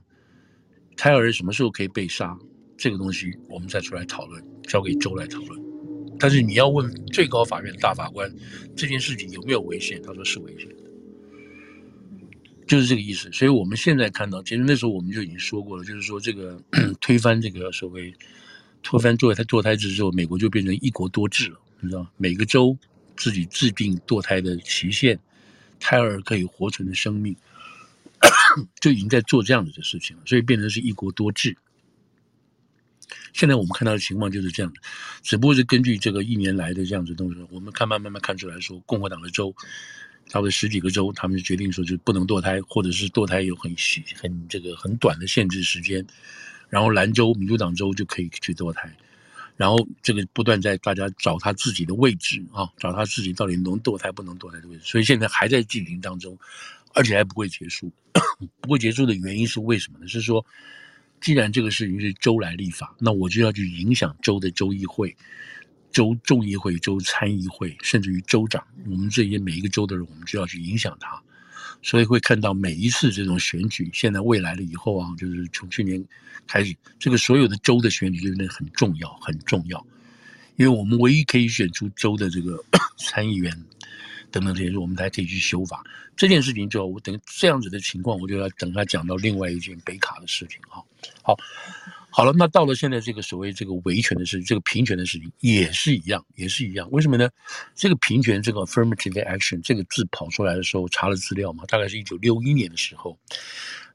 [0.96, 2.36] 胎儿什么时候可以被杀？
[2.78, 5.62] 这个东西我们再出来讨论，交给州来讨论。
[6.18, 8.34] 但是你要问最高法院大法官
[8.74, 10.00] 这件事情有没有违宪？
[10.00, 10.66] 他说是违宪，
[12.68, 13.32] 就是这个意思。
[13.32, 16.62] 所以我们现在看到，其实那时候我们就已经说过了，就是说这个
[17.00, 18.14] 推翻这个所谓
[18.82, 22.78] 推翻堕胎堕胎制之后，美国就变成一国多制了，你知道，每个州
[23.16, 25.18] 自己制定堕胎的期限。
[25.80, 27.36] 胎儿可以活存的生命，
[28.80, 31.56] 就已经在做这样子的事情了，所以变成是一国多制。
[33.32, 34.80] 现在我们看到的情况就是这样的，
[35.22, 39.54] 只不过是根据这个一年来的这样子东西，我们看慢慢慢看出来说，共和党的州，
[40.28, 46.06] 差不多十几个州，他们就决定说就不能堕胎，或者是堕胎有很细很这个很短的限制时间，
[46.68, 48.94] 然后兰州、民主党州就可以去堕胎。
[49.56, 56.38] 然后这个不断在大家找他自己的位置啊，找他自己到底能堕胎不能堕胎的位置，所以现在还在进行当中，
[56.94, 57.90] 而且还不会结束。
[58.60, 60.06] 不会结束的原因是为什么呢？
[60.06, 60.46] 是说，
[61.20, 65.16] 既然这个事情是州来立法，那我就要去影响州的州议会、
[65.90, 71.20] 州众议会、州参议会，甚至于州长，我们这些每一个州的人，我们就要去影响他。
[71.80, 76.04] 所以会看到每一次这种选举，现在未来了以后啊，就是从去年
[76.46, 79.86] 开始，这个所有的州的选举就变得很重要，很重要，
[80.56, 82.64] 因为我们唯一可以选出州的这个
[82.98, 83.64] 参议员
[84.32, 85.84] 等等这些，我们才可以去修法。
[86.16, 90.82] 这件事情就我等这样子的情况，我就要等他讲到另外一件北卡的事情啊。
[91.22, 91.36] 好。
[92.10, 96.88] 好了，那到了现在这个所谓这个维权的事情，这个平权的事情也是一样，也是一样。
[96.90, 97.28] 为什么呢？
[97.74, 103.16] 这个平权这个 affirmative action 这个字跑出来的时候，查了资料嘛，大概是一九六一年的时候。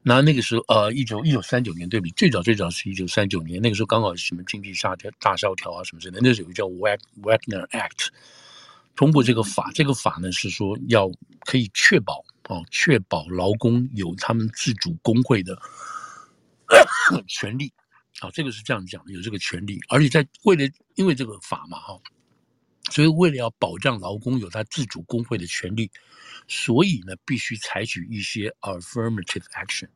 [0.02, 6.20] 那那个时候，呃，一九一九三九年对比，最早最早是一九三九年，那个时候刚好是什么经济沙条大萧条啊什么之类的。
[6.22, 8.08] 那时候有个叫 Wagner Act，
[8.94, 15.58] 通过这个法，这个法呢是说要可以确保啊，确保劳工有他们自主工会的
[17.26, 17.72] 权利。
[18.20, 22.00] 啊，这个是这样讲的，有这个权利，而且在为了因为这个法嘛，哈，
[22.90, 25.90] 所以为了要保障劳工有他自主工会的权利，
[26.46, 29.88] 所以呢，必须采取一些 affirmative action。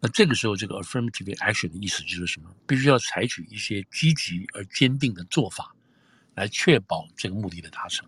[0.00, 2.54] 那这个时候，这个 affirmative action 的意思就是什么？
[2.66, 5.74] 必须要采取一些积极而坚定的做法，
[6.34, 8.06] 来确保这个目的的达成。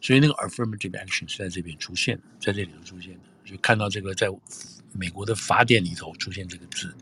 [0.00, 4.28] 所以那个 affirmative action 是在这边出现的，在这里头出现的，就看到这个在
[4.92, 6.94] 美国的法典里头出现这个字。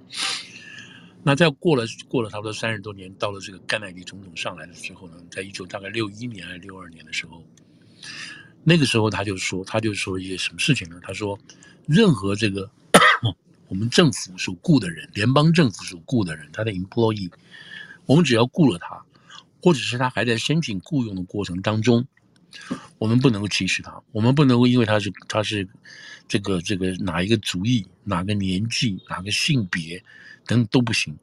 [1.24, 7.44] 那在过了过了差不多三十多年，到了这个甘乃迪总统上来的时候呢，在一九大概六一年还是六二年的时候，
[8.64, 10.98] 那个时候他就说，他就说一些什么事情呢？
[11.02, 11.38] 他说，
[11.86, 12.70] 任何这个
[13.68, 17.30] 我们政府所雇的人，联邦政府所雇的人，他的 employee，
[18.06, 19.04] 我们只要雇了他，
[19.60, 22.06] 或者是他还在申请雇佣的过程当中，
[22.98, 25.68] 我们不能够歧视他，我们不能够因为他是他是
[26.26, 30.02] 这个这个哪一个族裔、哪个年纪、哪个性别。
[30.48, 31.14] 等都不行，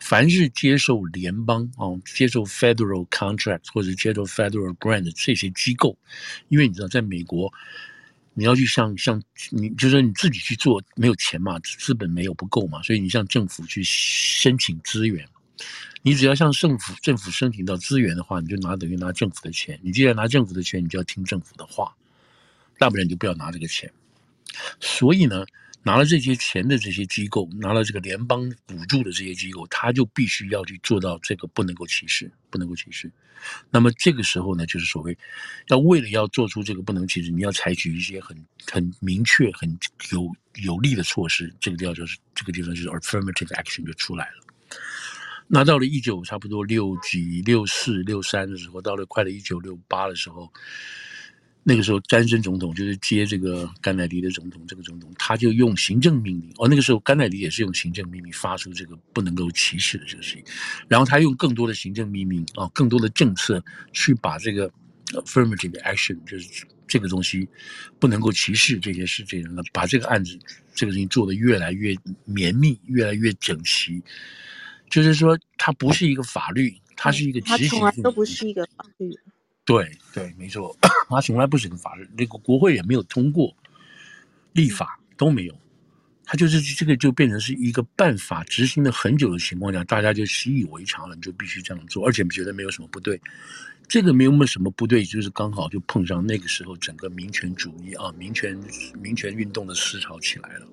[0.00, 5.96] 凡是接受联邦啊，接受 federal contract 或者接受 federal grant 这些机构，
[6.48, 7.50] 因为你知道，在美国，
[8.34, 15.24] 你要去向向你，就是你自己去做，没有钱嘛，资本没有不够嘛，所以你向政府去申请资源，
[16.02, 21.94] 你只要向政府政府申请到资源的话，你就拿等于拿政府的钱，你既然拿政府的钱，你就要听政府的话，
[22.78, 23.92] 大不了你就不要拿这个钱，
[24.80, 25.46] 所以呢。
[25.84, 33.10] 拿了这些钱的这些机构，拿了这个联邦补助的这些机构，他就必须要去做到这个不能够歧视，不能够歧视。
[33.70, 35.18] 那么这个时候呢，就是所谓
[35.66, 38.36] 要为了要做出这个不能歧视，你要采取一些很
[38.70, 39.76] 很明确、很
[40.12, 41.52] 有有力的措施。
[41.58, 44.78] 这个地方就是这个地方就是 affirmative action 就出来了。
[45.48, 50.52] 那到了一九差不多六几、六四、六三的时候，到了快了一九六八的时候。
[51.64, 56.52] 那个时候，詹森总统就是接这个甘乃迪的总统，这个总统他就用行政命令。
[56.56, 60.44] 哦，那个时候甘乃迪也是用行政命令发出这个不能够歧视的这个事情，
[60.88, 64.68] 然后他用更多的行政命令啊，更多的政策去把这个
[65.12, 67.48] affirmative action 就是这个东西
[68.00, 70.36] 不能够歧视这些事情，把这个案子
[70.74, 74.02] 这个事情做得越来越绵密，越来越整齐。
[74.90, 77.68] 就是说，它不是一个法律，它是一个执行。
[77.68, 79.10] 它从来都不是一个法律。
[79.64, 80.76] 对对，没错，
[81.08, 83.54] 他从来不是个法律，那个国会也没有通过。
[84.54, 85.58] 立法都没有，
[86.26, 93.18] 他就是这个就变成是一个办法执行了很久的情况下，大家就习以为常了，你就必须这样做，而且觉得没有什么不对。
[93.88, 98.58] 这个没有什么不对，就是刚好就碰上那个时候整个民权主义啊，民权
[99.00, 100.66] 民权运动的思潮起来了。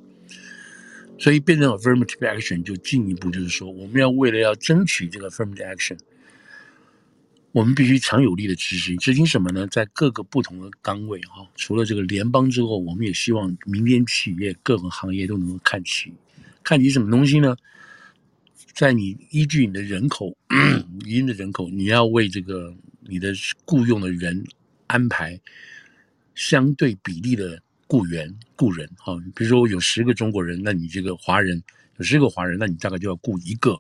[1.18, 5.98] 所以变成 affirmative action 就进一步就是说，我们要为了要争取这个 affirmative action，
[7.52, 8.98] 我们必须强有力的执行。
[8.98, 9.68] 执行什么呢？
[9.68, 16.14] 在各个不同的岗位哈，除了这个联邦之后，我们也希望民间企业各个行业都能够看齐。
[16.64, 17.56] 看齐什么东西呢？
[18.74, 20.38] 在你依据你的人口，
[21.06, 23.34] 一定的人口，你要为这个你的
[23.66, 24.44] 雇佣的人
[24.88, 25.40] 安排
[26.36, 27.62] 相对比例的。
[27.92, 31.60] 雇员、雇人，哈，比如说有十个中国人，那你这个华人
[31.98, 33.76] 有十个华人，那你大概就要雇一个、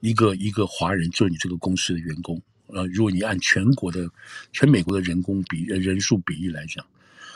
[0.00, 2.42] 一个、一个华人做你这个公司的员工。
[2.74, 4.08] 呃，如果你按全国的、
[4.52, 6.84] 全美国的人工比人数比例来讲，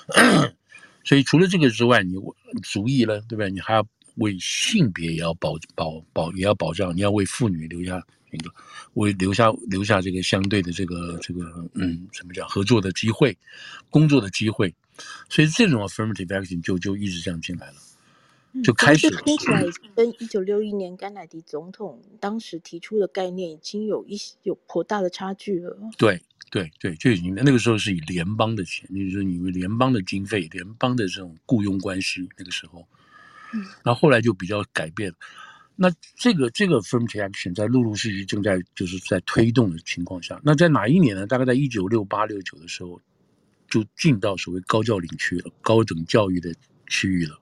[1.05, 2.14] 所以除了这个之外，你
[2.62, 3.51] 族裔了，对不对？
[3.51, 8.55] 你还要为性别也要保保保，也要保障，你要为妇女留下那个，
[8.94, 13.37] 为留下留下这个相对的这个这个嗯，什么叫合作的机会、
[13.90, 14.75] 工作的机会。
[15.29, 17.75] 所以这种 affirmative action 就就一直这样进来了，
[18.62, 19.21] 就开始了。
[19.23, 19.64] 听起来
[19.97, 25.77] 跟一九六一年甘乃迪总统当时提出的概念已经有一些有颇大的差距了。
[25.99, 32.87] 对对对，就已经那个时候是以联邦的钱，就是说你们联邦的经费、联邦的这种雇佣关系，那个时候，
[33.53, 35.12] 嗯，然后后来就比较改变。
[35.77, 41.27] 那这个这个 affirmative action 在陆陆续续正在就是在推动的情况下，那在哪一年呢？
[41.27, 43.01] 大概在一九六八六九的时候。
[43.67, 46.55] 就进到所谓高教领区了，高等教育的
[46.87, 47.37] 区域了。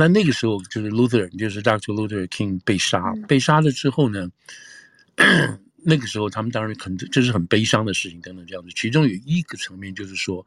[0.00, 1.92] 那那个时候就是 Luther，就是 Dr.
[1.92, 4.30] Luther King 被杀，被杀了之后呢，
[5.82, 8.70] 那个时候他们当然可能这是很悲伤的事情等等这样子。
[8.76, 10.46] 其中有一个层面就是说，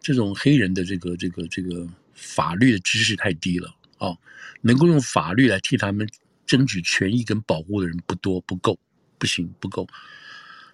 [0.00, 4.18] 这种黑人的这个这个这个法律的知识太低了啊、哦，
[4.62, 6.08] 能够用法律来替他们
[6.46, 8.78] 争取权益跟保护的人不多，不够，
[9.18, 9.86] 不行，不够。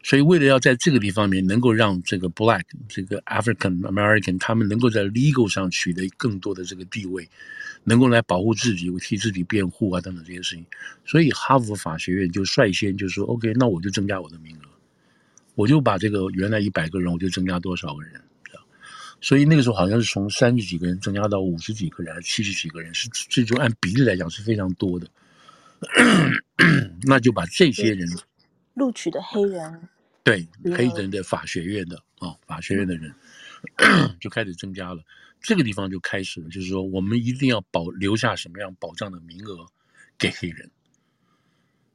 [0.04, 7.28] 所以，为了要在这个地方面能够让这个 Black 这个 African American 他们能够在 legal 上取得更多的这个地位，
[7.84, 10.66] 能够来保护自己、替自己辩护啊等等这些事情，
[11.04, 14.68] 所以哈佛法学院就率先就说：“OK，那我就增加我的名额，
[15.54, 18.20] 我就把这个原来一百个人，我就增加多少个人。”
[19.20, 25.06] 所以那个时候好像是从三十几个人增加到五十几个人，还是七十几个人，是这就按比例来讲是非常多的。
[27.06, 28.08] 那就把这些人。
[28.74, 29.88] 录取的黑人，
[30.22, 33.14] 对黑人的法学院的啊、哦，法学院的人
[34.20, 35.02] 就开始增加了。
[35.40, 39.66] 这个地方就开始了，就是说我们一定要保留下什么样保障的名额
[40.16, 40.70] 给黑人，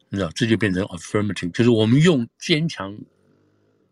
[0.10, 2.98] 你知道，这就变成 affirmative，就是我们用坚强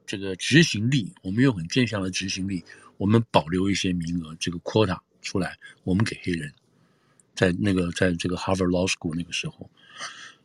[0.06, 2.64] 这个执行力，我们用很坚强的执行力，
[2.98, 6.54] 我们保留一些名额，这个 quota 出来，我们给黑人，
[7.34, 9.70] 在那个在这个 Harvard Law School 那个时候。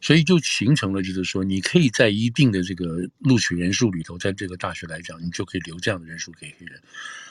[0.00, 6.80] 所以就形成了，就是说，你可以在一定的这个录取人数里头，在这个大学来讲，你就可以留这样的人数给黑人。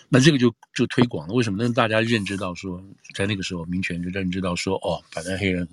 [0.07, 1.33] 那这个就就推广了。
[1.33, 1.73] 为什么呢？
[1.73, 2.83] 大家认知到说，
[3.15, 5.67] 在那个时候，民权就认知到说，哦，反正黑人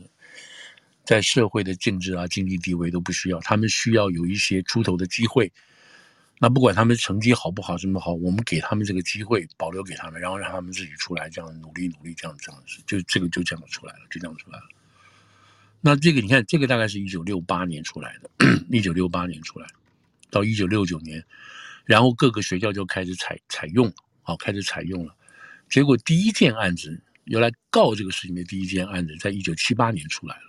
[1.05, 5.53] 在社会的政治啊、经济地位都不需要，他们需要有一些出头的机会。
[6.39, 14.65] 那不管他们成绩好不好，什么好，我们给他们这个机会，保留给他们，然后让他们自己出来，这样努力努力，这样这样，就这个就这样出来了，就这样出来了。
[15.87, 18.29] 那这个你看，这个大概是一九六八年出来的，
[18.69, 19.69] 一九六八年出来，
[20.31, 21.25] 到一九六九年，
[21.85, 25.15] 然后各个学校就开始采采用，好，开始采用了。
[25.71, 30.43] 结果第一件案子，原来告这个事情的第一件案子，在一九七八年出来了。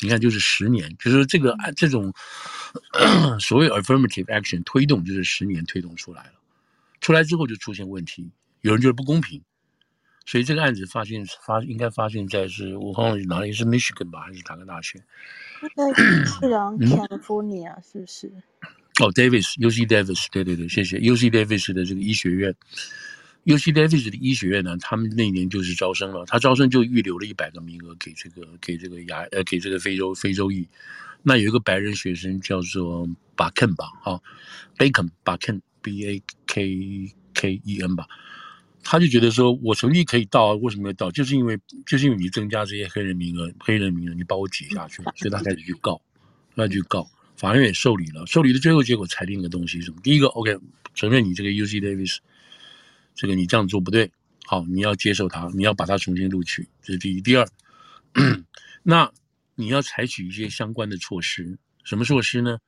[0.00, 2.12] 你看，就是十年，就是这个案这种
[3.40, 6.32] 所谓 affirmative action 推动，就是十年推动出来了。
[7.00, 8.30] 出来之后就出现问题，
[8.60, 9.40] 有人觉得不公平。
[10.26, 14.98] 所以这个案子发现发应该发现在是我忘了哪里是 Michigan 吧，还是哪个大学？
[15.76, 18.32] 在是啊，California 是不是？
[19.00, 22.54] 哦，Davis，UC Davis，对对对，谢谢 UC Davis 的这个医学院
[23.44, 30.68] ，UC Davis 的医学院呢，他们那年就是招生了，他招生就预留了一百个名额给这个给这个亚呃给这个非洲非洲裔，
[31.22, 34.20] 那有一个白人学生叫做 Bakken 吧，啊
[34.78, 38.06] ，Bacon Bakken B A K K E N 吧。
[38.84, 41.10] 他就觉得说，我成绩可以到，为什么要到？
[41.10, 46.00] 就是因为，就是因为你增加这些黑人名额，黑人名额，你把我挤下去，所以他开始去告，
[46.54, 49.96] 那就告，法院也受理了，受理的最后结果裁定的东西是什么？
[50.02, 50.56] 第一个，OK，
[50.94, 52.18] 承认你这个 UC Davis，
[53.14, 54.12] 这个你这样做不对，
[54.44, 57.22] 好，你要接受他，你要把他重新录取，这是第一。
[57.22, 57.48] 第二，
[58.84, 59.10] 那
[59.54, 62.58] 你要采取一些相关的措施，什么措施呢？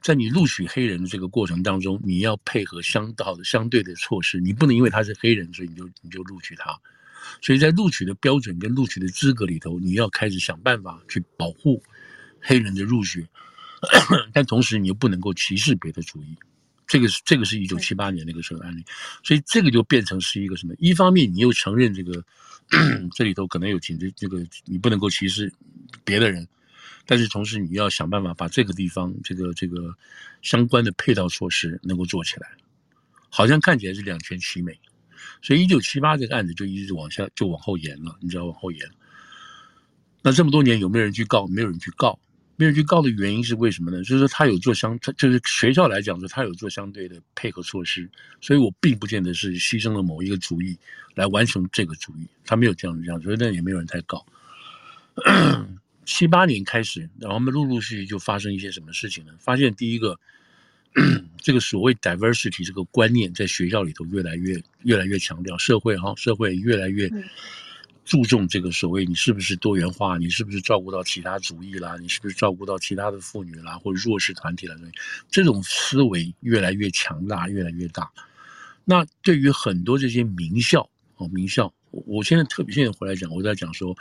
[0.00, 6.78] 在你录取黑人的这个过程当中，你要配合相到的相对的措施，你不能因为他是黑人，所以你就你就录取他，
[7.42, 11.82] 所以在录取的标准跟录取的资格里头，你要开始想办法去保护
[12.40, 13.28] 黑人的入学，
[14.32, 16.36] 但同时你又不能够歧视别的族裔。
[16.86, 18.84] 这个是这个是一九七八年那个时候的案例，
[19.22, 20.74] 所以这个就变成是一个什么？
[20.78, 22.24] 一方面你又承认这个
[23.14, 25.52] 这里头可能有歧视，这个你不能够歧视
[26.04, 26.48] 别的人，
[27.10, 29.92] 但是同时你要想办法把这个地方这个这个
[30.42, 32.48] 相关的配套措施能够做起来，
[33.28, 34.78] 好像看起来是两全其美，
[35.42, 38.88] 所以一九七八这个案子就一直往下就往后延了，你知道往后延。
[40.22, 41.48] 那这么多年有没有人去告？
[41.48, 42.16] 没有人去告。
[42.54, 43.98] 没有人去告的原因是为什么呢？
[44.04, 48.08] 就是说他有做相，就是学校来讲说他有做相对的配合措施，
[48.40, 50.78] 所以我并不见得是牺牲了某一个主意
[51.16, 54.24] 来完成这个主意，他没有这样这样，所以那也没有人太告。
[56.12, 59.32] 七八年开始，然后我们陆陆续续就发生一些什么事情呢？
[59.38, 60.18] 发现第一个，
[61.40, 67.08] 这个所谓 diversity 这个观念在学校里头越来越越来越强调，社会哈社会越来越。
[68.02, 74.74] 注重这个所谓你是不是多元化，你是不是照顾到其他族裔啦，你是不是照顾到其他的妇女啦，或者弱势团体啦，
[75.30, 78.10] 这种思维越来越强大，越来越大。
[78.84, 83.96] 那对于很多这些名校哦，名校，我现在特别现在回来讲，我在讲说，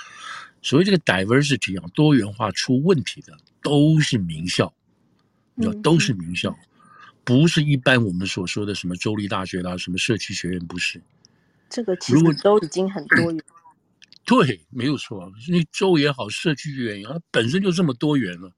[0.62, 4.74] 所谓这个 diversity 啊，多元化出问题的都是名校，
[5.56, 6.58] 你知道都是名校，
[7.24, 11.02] 不是一般我们所说的什么州立大学啦，什么社区学院，不是。
[11.70, 13.42] 这个其实都已经很多元。
[14.26, 15.32] 对，没有错。
[15.48, 18.52] 那州也好，社区学院也好，它本身就这么多元了，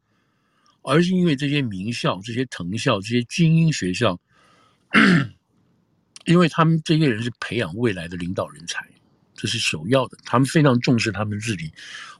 [0.81, 4.19] 而是因为这些名校、这些藤校、这些精英学校，
[6.25, 8.85] 因为他们这些人是培养未来的领导人才，
[9.41, 10.17] 这是首要的。
[10.23, 11.71] 他们非常重视他们自己。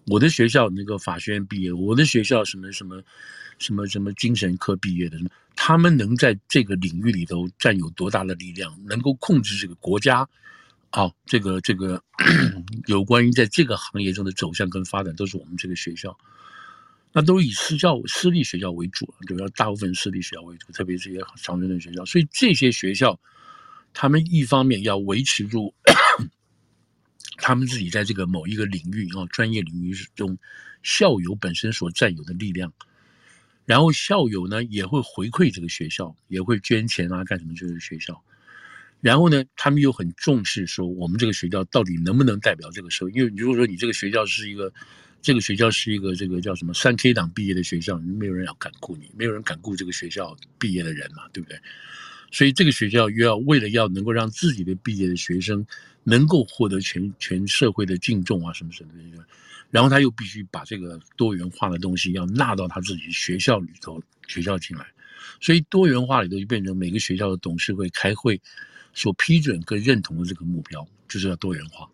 [0.08, 3.00] 我的学校那个法学院毕业，我的学校什么什么
[3.60, 5.20] 什么什么精神科毕业的，
[5.56, 10.28] 他们能在这个领域里头占有多大的力量，能够控制这个国家。
[10.90, 12.04] 啊、这个这个
[12.88, 16.18] 有关于在这个行业中的走向跟发展，都是我们这个学校，
[17.14, 22.04] 那都以私教、私立学校为主，主要大部分私立学校为主，特别是一些常春藤学校。
[22.04, 23.18] 所以这些学校，
[23.94, 25.74] 他们一方面要维持住
[27.42, 30.38] 他们自己在这个某一个领域啊、专业领域中
[30.84, 32.72] 校友本身所占有的力量，
[33.66, 38.24] 然后校友呢也会回馈这个学校，也会捐钱啊，干什么这个学校。
[39.02, 43.12] 然后呢，他们又很重视说，我们这个学校到底能不能代表这个社会？
[43.12, 44.72] 因为如果说你这个学校是一个，
[45.24, 51.60] 这个学校是一个这个叫什么三 K 党毕业的学校，没有人要敢雇你，没有人敢雇这个学校毕业的人嘛，对不对？
[52.32, 55.66] 所以这个学校又要为了要能够让自己的毕业的学生
[56.04, 59.24] 能够获得全全社会的敬重啊，什么什么的，
[59.70, 64.86] 然后他又必须把这个多元化的东西要纳到他自己学校里头，学校进来，
[65.40, 68.42] 所以多元化里头就变成每个学校的董事会开会。
[68.94, 71.90] 所批准跟认同的这个目标，就是要多元化。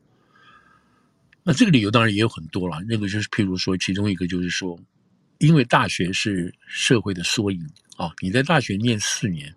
[1.44, 4.80] 那这个理由当然也有很多了，那个就是譬如说，其中一个就是说，
[5.38, 7.64] 因为大学是社会的缩影
[7.98, 9.54] 啊，你在大学念四年，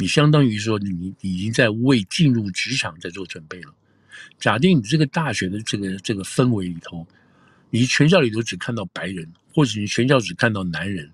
[0.00, 3.74] 你相当于说你已经在为进入职场在做准备了。
[4.38, 7.06] 假定你这个大学的这个这个氛围里头，
[7.68, 11.08] 你全校里头只看到白人，或者你全校只看到男人。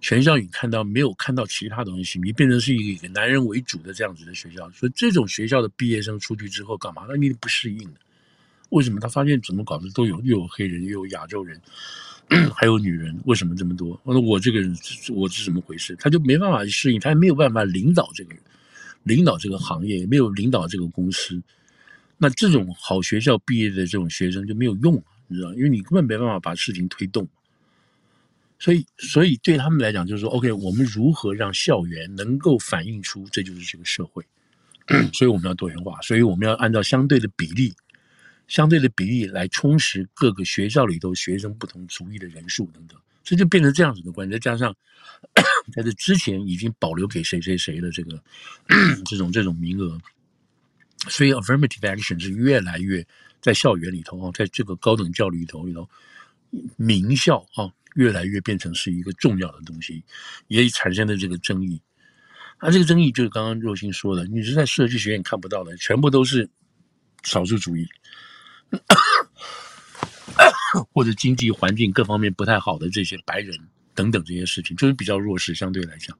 [0.00, 7.04] 全校你看到没有看到其他东西，你变成是一个以男人为主的这样子的学校，所以这种学校的毕业生出去之后干嘛？
[7.08, 8.00] 那你不适应的。
[8.68, 11.60] 为什么他发现怎么搞的都有又有黑人又有亚洲人，
[12.54, 13.18] 还有女人？
[13.24, 13.98] 为什么这么多？
[14.04, 14.76] 我我这个人
[15.14, 15.96] 我是怎么回事？
[15.96, 18.42] 他就没办法去适应，他也没有办法领导这个人，
[19.04, 21.42] 领导这个行业，也没有领导这个公司。
[22.18, 27.26] 那这种好学校毕业的这种学生就没有用，你知道，因为你根本没办法把事情推动。
[28.58, 34.24] 所以，所以对他们来讲，就是说，OK，我们如何让校园能够反映出这就是这个社会？
[35.14, 37.72] 所以我们要多元化，所以我们要按照相对的比例，
[38.48, 44.32] 相对的比例来充实各个学校里头学生不同族裔的人数等等，这就变成这样子的关系。
[44.32, 44.74] 再加上
[45.72, 48.20] 在这之前已经保留给谁谁谁的这个
[49.06, 50.00] 这种这种名额，
[51.08, 53.06] 所以 affirmative action 是越来越
[53.40, 55.88] 在校园里头啊，在这个高等教育里头里头，
[56.76, 57.70] 名校啊。
[57.94, 60.04] 越来越变成是一个重要的东西，
[60.46, 61.80] 也产生了这个争议。
[62.60, 66.48] 那这个争议就是刚刚若星说的，你是在设计学院看不到的，全部都是
[67.24, 67.88] 少数主义，
[70.92, 73.58] 或者经济环境各方面不太好的这些白人
[73.94, 75.54] 等等这些事情，就是比较弱势。
[75.54, 76.16] 相对来讲，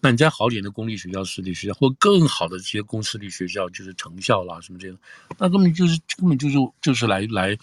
[0.00, 4.98] 那你在好点的公立学校、私立学校，或更好的这些公私立学校，就是藤校啦什么这样，
[5.38, 7.56] 那根本就是根本就是就是来来。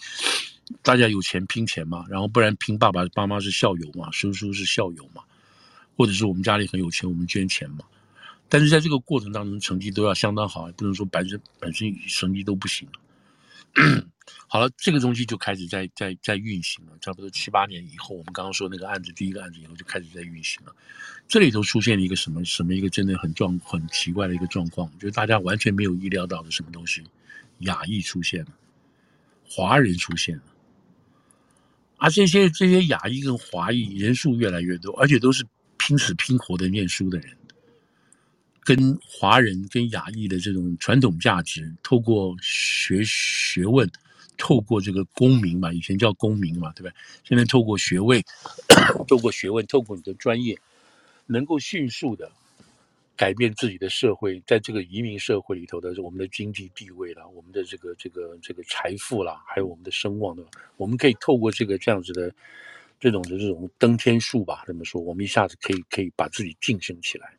[0.82, 5.22] 大家有钱拼钱嘛，然后不然拼爸爸爸妈是校友嘛，叔叔是校友嘛，
[5.96, 7.78] 或者是我们家里很有钱，我们捐钱嘛。
[8.50, 12.86] 但是在这个过程当中，成绩都要相当好，不能说本身本身成绩都不行。
[14.50, 16.92] 好了，这个东西就开始在在在运行了。
[17.00, 20.74] 差不多七八年以后，我们刚刚说那个案子，第一个案子以后就开始在运行了。
[21.26, 27.04] 这里头出现了一个什么什么一个真的很状很奇怪的一个状况，就是大家完全没有意料到的什么东西，
[27.58, 28.52] 亚裔出现了，
[29.44, 30.42] 华人出现了，
[31.98, 35.44] 而这些这些亚裔跟华裔人数越来越多，而且都是
[35.76, 37.37] 拼死拼活的念书的人。
[38.68, 43.90] 跟华人跟亚裔的这种传统价值，透过学学问，
[44.36, 46.92] 透过这个公民嘛，以前叫公民嘛，对不对？
[47.24, 48.22] 现在透过学位，
[49.08, 50.54] 透过学问，透过你的专业，
[51.24, 52.30] 能够迅速的
[53.16, 60.44] 改变自己的社会，在这个移民社会里头的我们的经济地位啦，我们的这个这个这个财富啦，还有我们的声望的，
[60.76, 62.30] 我们可以透过这个这样子的
[63.00, 67.32] 这种的这种登天术吧，这么说，我们一下子可以可以把自己晋升起来。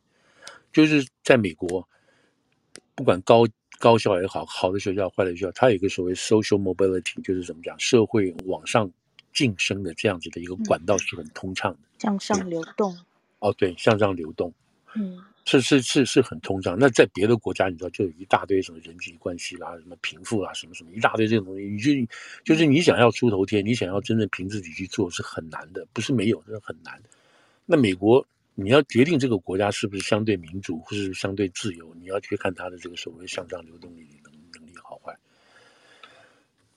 [0.72, 1.86] 就是在美国，
[2.94, 3.46] 不管高
[3.78, 8.90] 高校也好，好的学校、坏的学校，它有一个所谓 social mobility，就是怎么讲，社会往上
[9.32, 12.96] 晋升的这样子的一个管道是很通畅的，向上流动。
[13.40, 14.52] 哦，对，向上流动，
[14.94, 16.76] 嗯，是是是是很通畅。
[16.78, 21.90] 那在别的国家，你知道，就有一大堆什么人际关系啦、什么贫富啦、什么什么一大堆这种东西，你就
[22.44, 27.02] 就是你想要出头天，你想要真正凭自己去做是很难的，不是没有，真的很难。
[27.66, 28.24] 那美国。
[28.62, 35.16] 你要决定这个国家是不是相对民主或是相对自由，你要去看它的这个所谓向上流动力能能力好坏。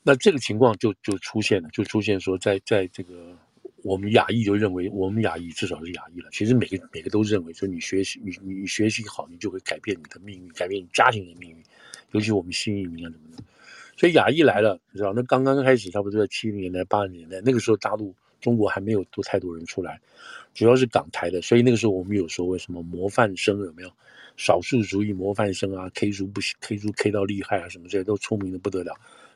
[0.02, 3.38] 那这个情况就就出现了，就出现说在，在这个
[3.84, 6.30] 我们亚裔就认为，我们亚裔至少是亚裔了。
[6.32, 11.58] 其实每个每个都认为说，你学习你你学习好，你就会改变你的命运，改变你家庭的命运。
[12.12, 13.44] 尤其我们新移民啊什么的，
[13.98, 18.16] 所以亚裔来了，你知道，那刚刚开始差不多在七零年代八零年代，那个时候大陆。
[18.44, 20.00] 中国还没有多太多人出来，
[20.54, 23.90] 主要是港台的，所以那个时候我们有说为什么模范生有没有？
[24.36, 28.92] 少数族裔模范生啊，K 族不行，K 族 K 到厉害啊，什么这些都聪明的不得了。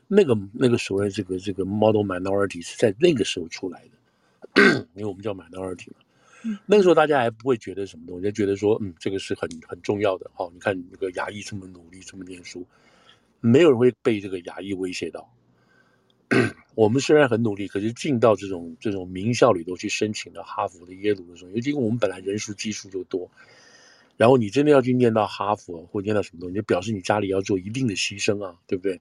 [0.08, 6.56] 那个那个所谓这个这个 model minority 是在那个时候出来的，因为我们叫 minority 嘛。
[6.66, 10.28] 那个时候大家还不会觉得什么东西，就觉得说嗯，这个是很很重要的。
[10.34, 12.66] 好，你看那个牙医这么努力，这么念书，
[13.40, 15.32] 没有人会被这个牙医威胁到。
[16.78, 23.28] 我们虽然很努力，可是进到这种这种名校里头去申请到哈佛的耶鲁的时候，尤其我们本来人数基数就多，
[24.16, 29.00] 然后你真的要去念到哈佛或念到什么东西，就表示你家里要做一定的牺牲啊，对不对？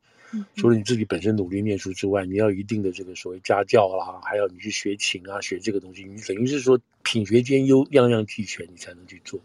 [0.56, 9.40] 除了你自己本身努力念书之外，你要一定的这个所谓家教啦，还要你去学琴啊，学这个东西，你等于是说品学兼优，样样俱全，你才能去做。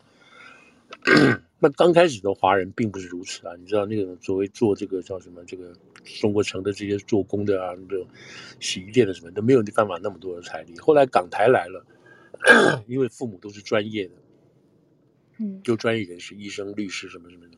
[1.59, 5.73] 那刚开始的华人并不是如此啊，你知道那个所谓做这个叫什么这个。
[6.21, 8.05] 中国城的这些做工的啊，这种
[8.59, 10.77] 洗衣店的什么都没有办法那么多的财力。
[10.81, 11.87] 后来港台来了，
[12.89, 14.15] 因为父母都是专业的，
[15.39, 17.57] 嗯，就专业人士，医生、律师什么什么的，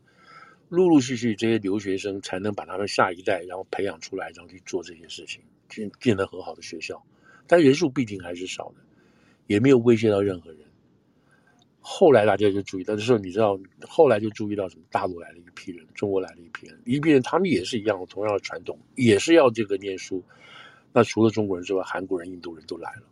[0.68, 7.02] 陆陆续续这些留学生才能把他们下一代，然后培养出来，然后去做这些事情，建建得很好的学校。
[7.46, 8.84] 但人数毕竟还是少的，
[9.46, 10.63] 也没有威胁到任何人。
[11.86, 14.82] 后来大家就注意到，这时候你知道，后来就注意到什么？
[14.90, 20.24] 大陆来了一批人，中国来了一批人，一批人他们也是一样，同样的传统，也是要这个念书。
[20.94, 23.02] 那除了中国人之外，韩国人、印度人都来了。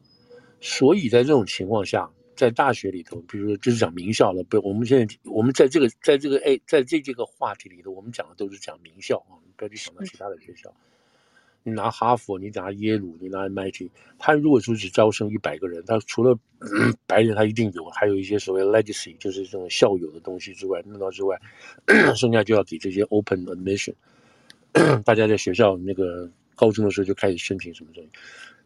[0.62, 10.74] 所以在这种情况下，在大学里头，比如说就是讲名校了，不，我们现在我们在这个在这个哎，在这这个话题里头，我们讲的都是讲名校啊，不要去想到其他的学校。
[11.64, 13.88] 你拿哈佛，你拿耶鲁，你拿 MIT，
[14.18, 16.36] 他如果说只招生一百个人，他除了、
[17.06, 21.40] 白人，他一定有，还有一些所谓 legacy，就是这种校友的东西之外，弄到之外，
[22.16, 23.94] 剩下就要给这些 open admission，
[25.04, 28.10] 大家在学校那个高中的时候就开始申请什么东西，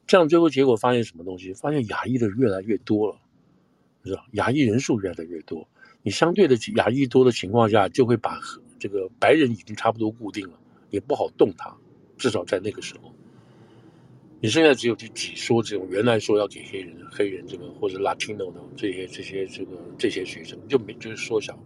[0.06, 1.52] 这样最后结果发现什么东西？
[1.52, 3.18] 发现亚裔的越来越多了，
[4.04, 4.24] 是吧？
[4.32, 5.68] 亚裔人数越来越多，
[6.02, 8.40] 你相对的亚裔多的情况下，就会把
[8.78, 11.76] 这个白人已经差不多固定了，也不好动他。
[12.16, 13.14] 至少在那个时候，
[14.40, 21.58] 你现在只有去挤缩这种原来说要给黑人、黑人这个或者 Latino 的这些、这些、这个这些学生，就没就是缩小。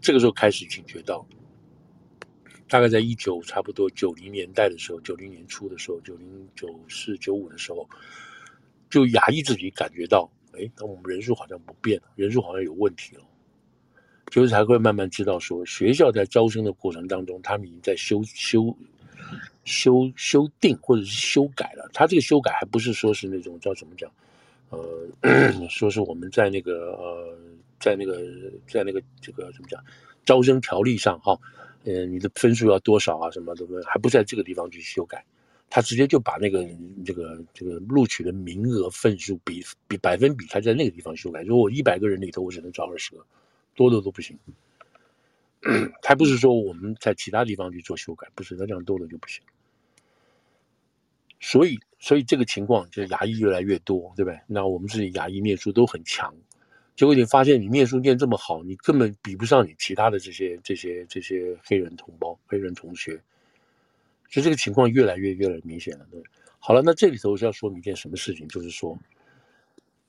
[0.00, 1.26] 这个时候开始警觉到，
[2.68, 7.88] 大概在一九差不多九零年代的时候，九零年初的时候，九零九四九五的时候，
[8.88, 13.22] 就亚裔自己感觉到，哎，那我们人数好像不变了，人数好像有问题了。
[14.30, 18.76] 就是才会慢慢知道说，学校在招生的过程当中，他们已经在修修
[19.64, 21.88] 修修订或者是修改了。
[21.92, 24.10] 他这个修改还不是说是那种叫怎么讲，
[24.70, 27.38] 呃， 说是我们在那个呃，
[27.80, 28.22] 在那个
[28.66, 29.82] 在那个这个怎么讲，
[30.24, 31.38] 招生条例上哈，
[31.84, 35.24] 呃，你的分数要多少啊，什么的，还不在这个地方去修改，
[35.70, 36.66] 他直接就把那个
[37.04, 41.42] 这个这个录取的名额分数比比百分比，他在那个地方修改。
[41.42, 43.24] 如果我一百个人里头，我只能招二十个。
[43.78, 44.36] 多的都不行，
[46.02, 49.40] 还不是说我们在其他地方去做修改，不是，那这样多了就不行。
[51.38, 54.40] 所以，所以这个情况就是牙医越来越多，对不对？
[54.48, 56.34] 那我们自己牙医念书都很强，
[56.96, 63.12] 结果你发现你念书念这么好，你根本比不上你其他的这些这些这些黑人同胞、黑人同学，
[64.28, 66.04] 所以这个情况越来越越来越明显了。
[66.10, 66.20] 对，
[66.58, 68.98] 好了，那这里头是要说明一件什么事情，就是说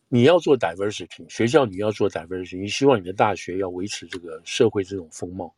[0.10, 5.56] 你要做 diversity，学校你要做 diversity，你希望你的大学要维持这个社会这种风貌，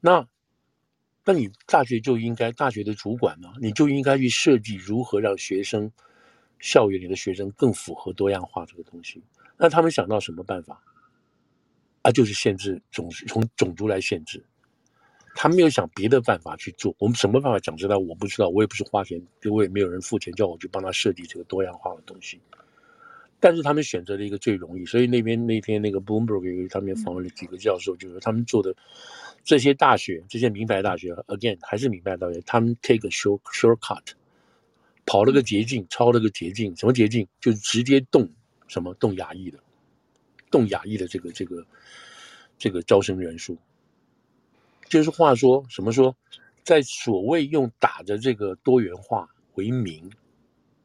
[0.00, 0.26] 那。
[1.24, 5.88] 那你大学就应该，大学的主管呢，你就应该去设计如何让学生，
[6.58, 9.22] 校园里的学生更符合多样化这个东西。
[9.56, 10.82] 那他们想到什么办法？
[12.02, 14.44] 啊，就是限制种，从种族来限制。
[15.36, 16.92] 他没有想别的办法去做。
[16.98, 17.96] 我们什么办法讲出来？
[17.96, 22.40] 我不知道，我也不是花钱，我也没有人付钱叫我去帮他设计这个多样化的东西。
[23.42, 28.72] 但是他们选择了一个最容易，所以那边那天那个 Bloomberg 他们访问了几个教授，就是他们做的。
[29.42, 34.12] 这些大学，这些名牌大学，again 还是名牌大学，他们 take a short shortcut，
[35.04, 37.26] 跑了个捷径，抄了个捷径，什么捷径？
[37.40, 38.30] 就直接动
[38.68, 39.58] 什么动亚裔的，
[40.48, 41.66] 动亚裔的这个这个
[42.56, 43.58] 这个招生人数。
[44.88, 46.14] 就是话说什么说，
[46.62, 50.08] 在所谓用打着这个多元化为名，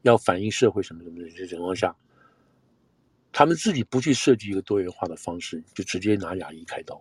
[0.01, 1.95] 要反映社会什么什么的这情况下，
[3.37, 6.99] 他们自己不去设计一个多元化的方式，就直接拿亚裔开刀。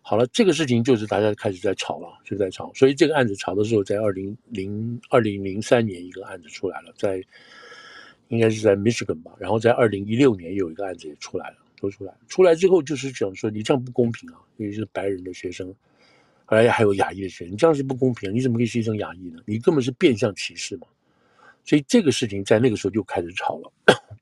[0.00, 2.72] 好了，这个事情就是大家开始在吵了，就在吵。
[2.72, 7.20] 所以这个案子吵的时候，在二零零二零零三年一个案子出来了，在
[8.28, 9.32] 应该是在 Michigan 吧。
[9.40, 12.14] 然后在二零一六年有一个案子也出来了，都出来。
[12.28, 15.74] 出来之后就是讲说你这样不公平啊，因为是白人的学生，
[16.44, 19.42] 后来还有亚裔的学生，你这样是不公平，你怎么可以牺牲亚裔呢？
[19.46, 20.86] 你根本是变相歧视嘛。
[21.64, 23.72] 所以这个事情在那个时候就开始吵了，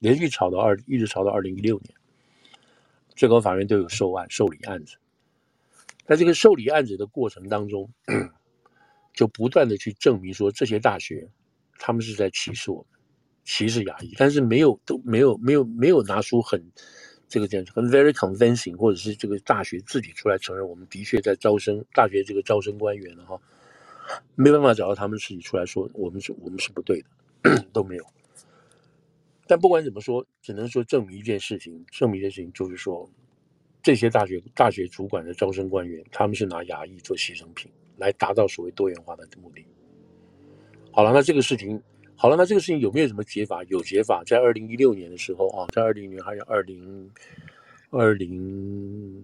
[0.01, 1.95] 连续吵到二，一直吵到二零一六年，
[3.15, 4.97] 最高法院都有受案受理案子。
[6.07, 7.89] 在这个受理案子的过程当中，
[9.15, 11.29] 就不断的去证明说这些大学，
[11.79, 12.87] 他们是在歧视我们，
[13.45, 16.61] 歧视亚裔，但是没有都没有没有没有拿出很
[17.29, 23.39] 这个这样很 very convincing，或者是这个大学自己出来承认我们的确在招生，大学这个招生官员哈，
[24.35, 27.05] 没办法找到他们自己出来说我们是我们是不对
[27.43, 28.05] 的， 都没有。
[29.51, 33.11] 但不管怎么说，只能说证明一件事情，证明一件事情就是说。
[33.83, 39.65] 这些大学大学主管的招生官员，他们是拿亚裔做牺牲品，来达到所谓多元化的目的。
[40.93, 41.83] 好了，那这个事情，
[42.15, 43.65] 好了，那这个事情有没有什么解法？
[43.69, 47.11] 有解法，在二零一六年的时候啊，在二零年还有二零
[47.89, 49.23] 二零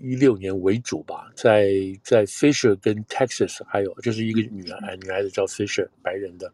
[0.00, 1.70] 一六年为主吧，在
[2.02, 6.52] 在 Fisher 跟 Texas 还有就是一个女孩女孩子叫 Fisher 白人的，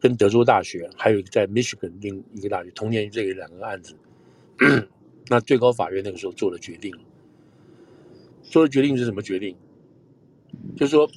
[0.00, 3.96] 跟德州大学还有在 Michigan 另一个大学，同年这两个案子。
[5.30, 6.94] 那最高法院那个时候做了决定，
[8.42, 9.56] 做的决定是什么决定？
[10.76, 11.10] 就是说，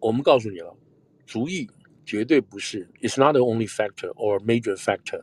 [0.00, 0.76] 我们告诉你了，
[1.24, 1.68] 族裔
[2.04, 5.22] 绝对不是，it's not the only factor or major factor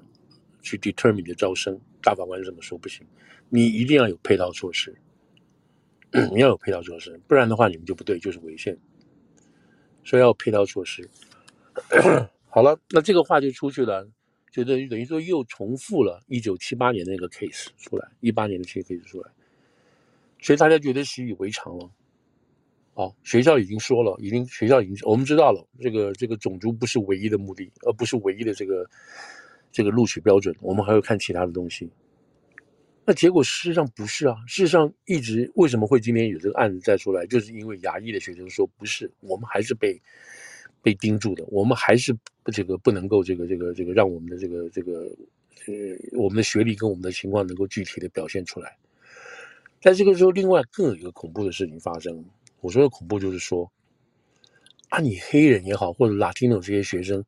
[0.61, 1.79] 去 determine 的招生。
[2.01, 3.05] 大法官这么说不行，
[3.49, 4.95] 你一定要有配套措施，
[6.33, 8.77] 你要有配套措施，不然的话你们就不对，就是违宪。
[10.03, 11.07] 所以要有配套措施。
[12.53, 14.07] 好了，那这个话就出去了。
[14.51, 19.31] 就等于等于说又重复了一九七八年那个 case 出来，一八年的 case 出来，
[20.41, 21.89] 所以大家觉得习以为常了。
[22.95, 28.85] 哦，学校已经说了，已经学校已经我们知道了，这个这个种族不是唯一的目的，而不是唯一的这个
[29.71, 31.89] 这个录取标准，我们还要看其他的东西。
[33.05, 40.01] 那结果事实上不是啊，事实上一直为什么会今天有这个案子再出来，就是因为亚裔的学生说不是，我们还是被。
[40.81, 42.15] 被盯住的，我们还是
[42.51, 45.09] 这个不能够这个这个这个让我们的这个这个
[45.67, 45.73] 呃
[46.13, 48.75] 我们的学历跟我们的情况能够具体的表现出来。
[49.81, 52.23] 在这个时候，另外更有一个恐怖的事情发生。
[52.59, 53.71] 我说的恐怖就是说，
[54.89, 57.25] 啊，你黑人也好，或者 Latino 这些学生，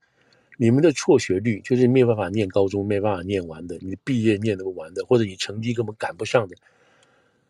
[0.57, 6.55] 你们的辍学率就是没有办法念高中，没办法念完的，你毕业念不完的，或者你成绩根本赶不上的，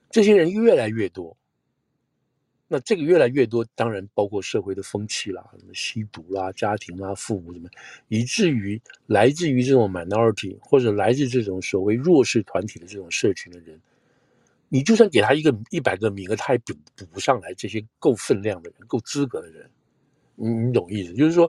[0.10, 1.36] 这些人越来越多。
[2.74, 7.70] 那这个越来越多，当然包括社会的风气啦，什么吸毒啦、家庭啦、父母什么，
[8.08, 13.80] 以至于来自于这种 minority 或者来自这种所谓弱势团体的这种社群的人，
[14.70, 19.70] 你就算给他一个一百个名额，他也补补不上来这些够分量的人、够资格的人。
[20.34, 21.14] 你你懂意思？
[21.14, 21.48] 就是说，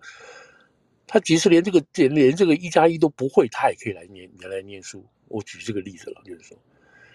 [1.07, 5.03] 他即使连这个连连这个一加一都不会，他也可以来念来念书。
[5.29, 6.59] 我举这个例子了，就是说。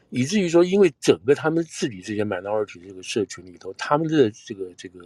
[0.10, 5.05] 以至于说，因为整个他们自己这些 minority 这个社群里头，他们的这个这个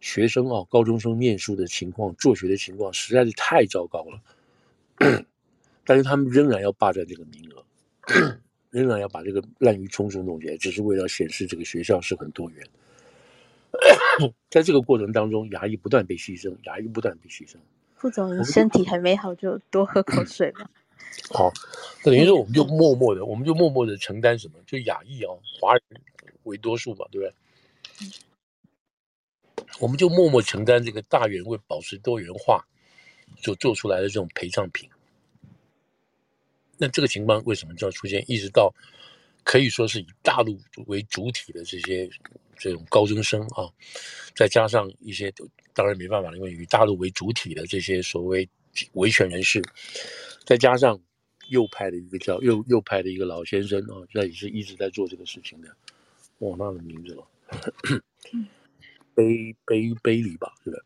[0.00, 4.20] 学生啊，高中生念书的情况、做学的情况实在是太糟糕了。
[5.84, 7.64] 但是他们仍然要霸占这个名额，
[8.70, 12.66] 仍然要把这个滥竽充数弄起来，只是为了显示这个学校是很多元。
[14.48, 17.56] 在这个过程当中，牙医不断被牺牲，牙医不断被牺牲。
[17.96, 20.70] 副总，你身体还没好，就多喝口水吧。
[21.30, 21.52] 好，
[22.02, 24.54] 等于说我们就默默的，我们就默默的承担什么？
[24.66, 25.82] 就亚裔哦，华人
[26.44, 27.34] 为多数嘛，对不对？
[29.80, 32.64] 我们就默默承担这个大元为保持多元化
[33.42, 34.88] 所做出来的这种陪葬品。
[36.76, 38.24] 那这个情况为什么就要出现？
[38.28, 38.72] 一直到
[39.42, 42.08] 可以说是以大陆为主体的这些
[42.56, 43.66] 这种高中生啊，
[44.34, 45.32] 再加上一些
[45.72, 48.48] 当然没办法，因为以大陆为主体的这些所谓
[48.92, 49.62] 维权人士，
[50.44, 51.00] 再加上
[51.48, 55.76] 右派的一个叫右右派的一个老先生啊，那也是一直在做这个事情的，
[56.38, 57.26] 忘了他的名字了，
[59.14, 60.84] 贝贝贝里吧，是的。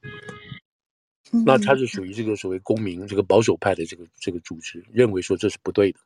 [1.45, 5.99] 那他是属于这个所谓公民这个保守派的这个这个组织，认为说这是不对的，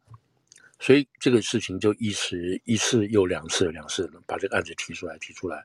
[0.80, 5.64] 所以这个事情就一时一次又两次两次的把这个案子提出来提出来，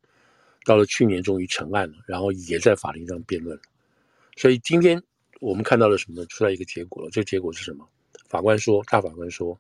[0.64, 3.64] 到了去年终于成案了，然后也在法庭上辩论了，
[4.36, 5.02] 所以今天
[5.40, 6.26] 我们看到了什么？
[6.26, 7.88] 出来一个结果了，这个结果是什么？
[8.28, 9.60] 法官说，大法官说，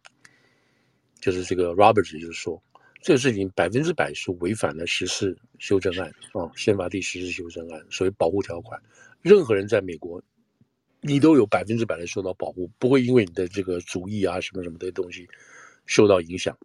[1.21, 2.61] 就是这个 Roberts 就是说，
[3.01, 8.81] 这个事情百分之百是违反了十四修正案啊，宪法第十四修正案所谓保护条款。
[9.21, 10.21] 任何人在美国，
[11.01, 15.27] 你都有百分之百的受到保护，不会因为你的这个主义啊什么什么的东西
[15.85, 16.57] 受到影响。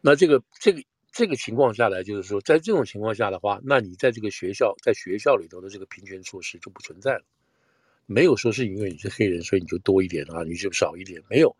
[0.00, 7.24] 那这个这个这个情况下来，就是说，在这种情况下的话，那你在这个学校，在学校里头的这个平权措施就不存在了。
[8.06, 11.20] 没有说是因为你是黑人，所以你就多一点啊，你就少一点。
[11.28, 11.54] 没有，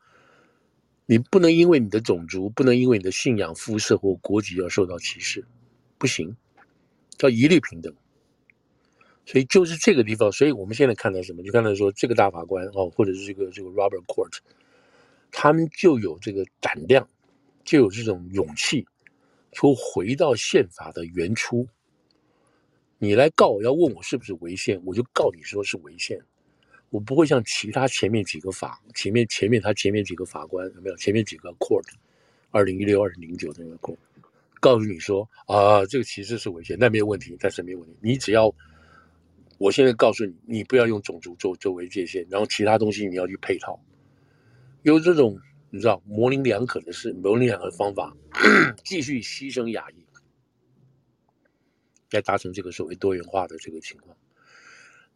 [1.05, 5.45] 你不能因为你的种族，不能因为你的信仰、肤色或国籍而受到歧视，
[5.99, 6.37] 不行，
[7.19, 7.93] 叫一律平等。
[9.25, 11.43] 所以就是这个地方，所以我们现在看到什么？
[11.43, 14.39] 就看到说这个大法官哦，或者是这个这个 Robert Court，
[15.33, 17.09] 他们就有这个胆量，
[17.65, 18.87] 就有这种勇气，
[19.53, 21.67] 说回到宪法的原初。
[22.99, 26.21] 你来告，要问我是不是违宪，我就告你说是违宪。
[26.97, 30.97] 我不会像其他前面几个法，前面前面他前面几个法官有没有？
[30.97, 31.85] 前面几个 Court，
[32.51, 33.99] 二零一六、二零零九那个 Court，
[34.61, 38.51] 告诉你说啊，这个其实是违宪，那没有问题，但是没有问题，你只要。
[39.59, 43.79] 我现在告诉你，你不要用种族作作为界限，然后其他东西你要去配套，
[44.83, 45.39] 有这种
[45.69, 48.17] 你知道模棱两可的事，模棱两可的方法，
[48.85, 50.05] 继续牺牲亚裔，
[52.11, 54.17] 来达成这个所谓多元化的这个情况。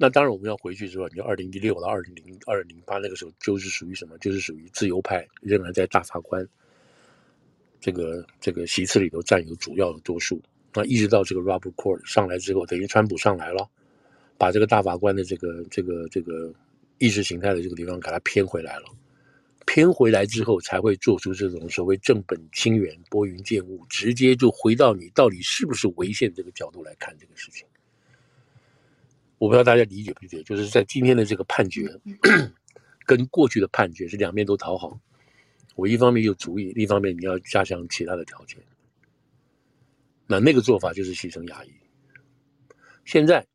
[0.01, 4.17] 那当然我们要回去之后，你就二零一六到二零零二零八那个时候，就是属于什么？
[4.17, 6.49] 就是属于自由派仍然在大法官
[7.81, 10.41] 这个这个席次里头占有主要的多数。
[10.73, 13.69] 那一直到这个 Robert Court 上来之后，等于川普上来了。
[14.39, 16.51] 把这个大法官的这个这个这个
[16.97, 18.85] 意识形态的这个地方给它偏回来了，
[19.67, 27.67] 偏回来之后才会做出这种所谓正本清源、拨云见雾，直接就回到你到底是不是违宪这个角度来看这个事情。
[29.41, 31.89] 我不知道大家理解不理解，就是在今天的这个判决
[33.07, 35.01] 跟过去的判决是两面都讨好，
[35.77, 38.59] 我一方面有主意，另一方面你要加强其他的条件。
[40.27, 41.73] 那那个做法就是牺牲亚裔。
[43.05, 43.47] 现在。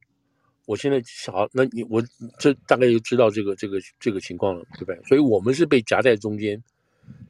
[0.68, 1.00] 我现在
[1.32, 2.04] 好，那你我
[2.40, 5.00] 这大概就知道这个这个这个情况了，对不对？
[5.04, 6.60] 所以我们是被夹在中间，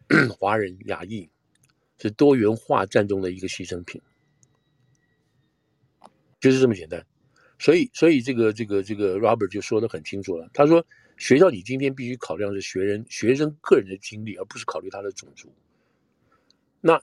[0.40, 1.30] 华人亚裔
[1.98, 4.02] 是多元化战中的一个牺牲品，
[6.40, 7.06] 就是这么简单。
[7.60, 10.86] 所以，所以这个这个这个 Robert 就说得很清楚了，他说
[11.18, 15.54] 学校你今天必须考量是学人学生个人的经历，而不是考虑他的种族。
[16.82, 17.02] 那。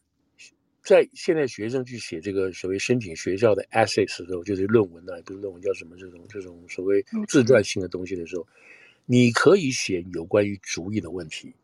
[0.84, 8.44] 在现在学生去写这个所谓申请学校的 essays 的时候，就是论文呢、啊，不是论文叫什么这种这种所谓自传性的东西的时候，
[9.06, 11.54] 你可以写有关于族裔的问题，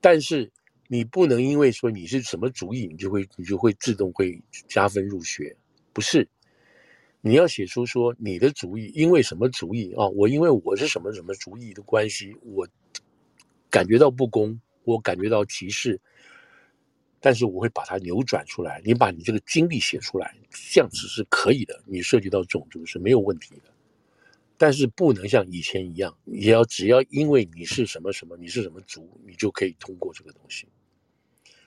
[0.00, 0.50] 但是
[0.88, 5.56] 你不能因为说你是什么族裔，你就会你就会自动会加分入学，
[5.92, 6.28] 不是？
[7.26, 10.06] 你要写出说你的主意因为什么主意啊？
[10.08, 12.68] 我因为我是什么什么主意的关系，我
[13.70, 15.98] 感觉到不公，我感觉到歧视。
[17.20, 21.82] 但是我会把它扭转出来，你把你这个经历写出来，这样子是可以的。
[21.86, 23.72] 你涉及到种族是没有问题的，
[24.58, 30.68] 但是不能像以前一样，也要只要因为你是什么什么，你是什么族，你就可以通过这个东西。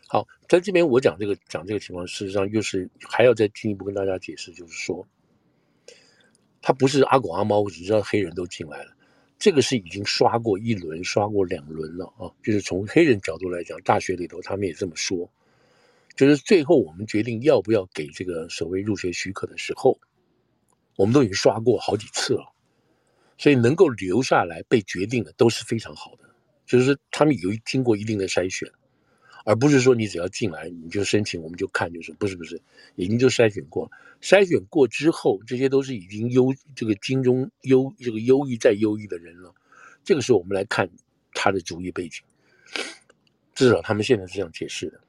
[0.08, 5.08] 好，在这边我讲这个讲这个情况，事实上又是还要再进一步跟大家解释，就是说，
[6.68, 8.91] 他不是阿狗阿猫，我只知道黑人都进来了。
[9.39, 12.28] 这个是已经刷过一轮，刷过两轮了啊！
[12.43, 15.32] 就是从黑人角度来讲，大学里头他们也这么说。
[16.18, 19.97] 就是最后我们决定要不要给这个所谓入学许可的时候，
[20.97, 22.51] 我们都已经刷过好几次了，
[23.38, 26.30] 所以能够留下来被决定的都是非常好的，
[26.65, 28.70] 就是他们有经过一定的筛选，
[29.48, 32.62] 而不是说你只要进来你就申请，我们就看，就是不是不是，
[32.98, 33.91] 已经就筛选过了，
[34.22, 39.56] 筛选过之后，这些都是已经优这个金中优这个优异再优异的人了。
[40.04, 40.89] 这个时候我们来看
[41.34, 42.22] 他的主义背景，
[43.56, 45.00] 至少他们现在是这样解释的。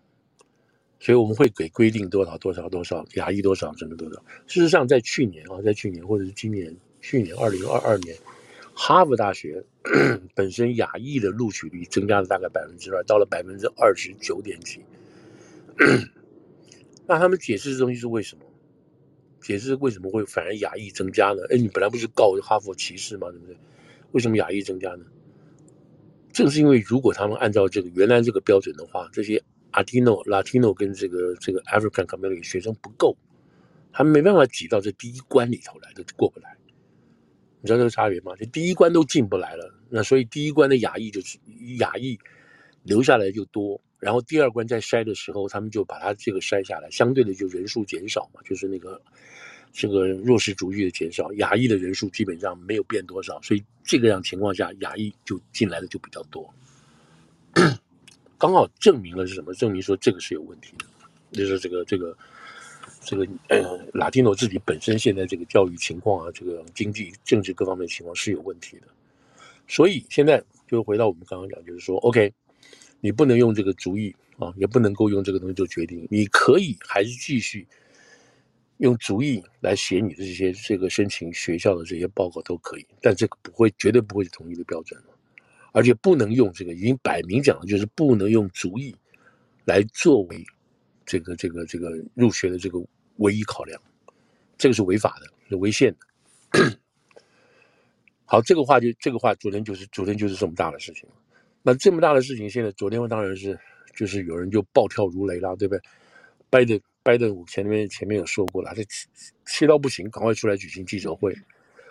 [1.00, 4.22] 所以我们会给规定多少多少多少亚裔多少什么多少。
[4.46, 8.16] 事实上，在去年啊，在去年或者是今年，去年二零二二年，
[8.80, 9.64] 哈佛大学
[10.36, 14.84] 本身亚裔的录取率增加了大概百分之二，到了百分之二十九点几。
[17.04, 18.44] 那他们解释这东西是为什么？
[19.40, 21.42] 解释为什么会反而亚裔增加呢？
[21.50, 23.28] 哎，你本来不是告哈佛歧视吗？
[23.32, 23.56] 对不对？
[24.12, 25.04] 为什么亚裔增加呢？
[26.32, 29.42] 正是因为如果他们按照这个原来这个标准的话，这些。
[29.70, 33.16] Latino、Latino 跟这个这个 African Community 学生不够，
[33.92, 36.57] 他们没办法挤到这第一关里头来，都过不来。
[37.60, 38.32] 你知道这个差别吗？
[38.38, 41.38] 这第一关都进不来了，那所以第一关的亚裔就是
[41.78, 42.18] 亚裔
[42.84, 49.00] 留下来就多，然后第二关在筛的时候，他们就把他这个筛下来，相对的就人数减少嘛，就是那个
[49.72, 56.48] 这个弱势族裔的减少，亚裔的人数基本上没有变多少，所以这个样情况下，亚裔就进来的就比较多。
[58.38, 59.52] 刚好证明了是什么？
[59.54, 60.86] 证明说这个是有问题的，
[61.32, 62.16] 就是这个这个
[63.08, 68.82] 这个呃，拉丁诺自己本身现在这个教育情况啊，这个经济政治各方面情况是有问题的。
[69.66, 72.30] 所以现在就回到我们刚刚讲，就是说，OK，
[73.00, 76.06] 你不能用这个主意啊，也不能够用这个东西做决定。
[76.10, 77.66] 你可以还是继续
[78.76, 85.02] 用主意来写你的这些这个申请学校的这些报告都可以，但这个不会绝对不会是统一的标准。
[85.72, 88.94] 而且不能用这个，已经摆明讲了，就是不能用主意
[89.64, 90.44] 来作为
[91.04, 92.78] 这个这个这个入学的这个
[93.18, 93.80] 唯一考量，
[94.56, 96.78] 这个是违法的，是违宪的。
[98.24, 101.08] 好，这个话就这个话，昨天就是昨天就是这么大的事情。
[101.62, 103.58] 那这么大的事情，现在昨天当然是
[103.94, 105.80] 就是有人就暴跳如雷了，对不对？
[106.50, 109.06] 拜登拜登，我前面前面有说过了，他气
[109.46, 111.34] 气到不行，赶快出来举行记者会。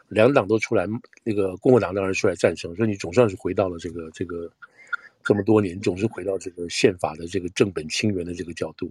[0.09, 0.88] 两党都出来，
[1.23, 4.49] 那个共和党当然出来赞成，所以你总算是回到了这个这个
[5.21, 8.89] 这么多年，总是回到这个宪法的这个正本清源的这个角度。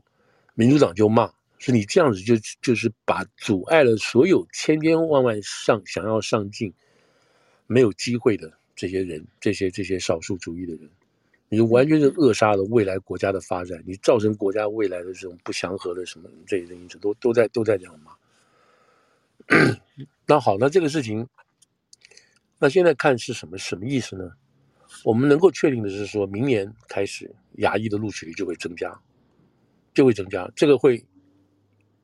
[0.54, 6.72] 民主党就骂，是你这样子就就是把阻碍了所有千千万万上想要上进
[7.66, 10.90] 没有机会的这些人，这些这些少数族裔的人，
[11.48, 18.12] 你完全是扼杀了未来国家的发展，你造成国家未来的这种不祥和的什么这些因素都都在都在这样骂。
[20.26, 21.26] 那好，那这个事情，
[22.58, 24.32] 那现在看是什么什么意思呢？
[25.04, 29.00] 我们能够确定的是，说明年开始，牙医的录取率就会增加，
[29.94, 30.50] 就会增加。
[30.56, 31.04] 这个会，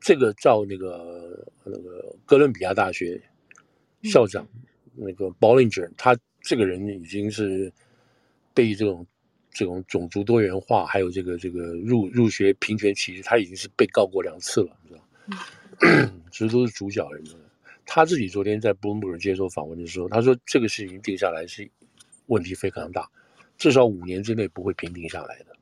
[0.03, 3.21] 这个照那个那个哥伦比亚大学
[4.03, 4.45] 校长
[4.93, 7.71] 那个 Bollinger，他这个人已经是
[8.53, 9.07] 被这种
[9.49, 16.11] 这种种族多元化，还有这个这个入入学平权歧视，他已经是被告过两次了，你知道吗？
[16.29, 17.23] 其实都是主角人。
[17.85, 21.69] 他自己昨天在 Bloomberg 接受访问的时候，他说这个事情定下来是
[22.25, 23.09] 问题非常大，
[23.57, 25.55] 至少五年之内不会平定下来的。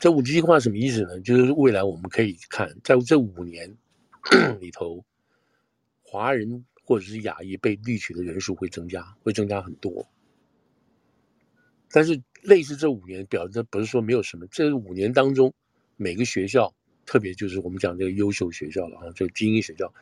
[0.00, 1.20] 这五句话什么意思呢？
[1.20, 3.76] 就是未来我们可以看，在这五年
[4.60, 5.04] 里头，
[6.02, 10.06] 华人或者是亚裔被录取的人数会增加，会增加很多。
[11.90, 15.54] 但是类似这五年，表示不是说没有什么，这五年当中
[15.96, 16.74] 每个学校，
[17.06, 19.92] 特别就是我们讲这个优秀学校了啊，这个精英学校。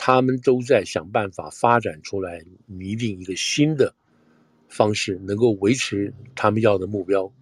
[0.00, 3.92] 他们都在想办法发展出来，拟定一个新的
[4.68, 7.32] 方式，能够维持他们要的目标，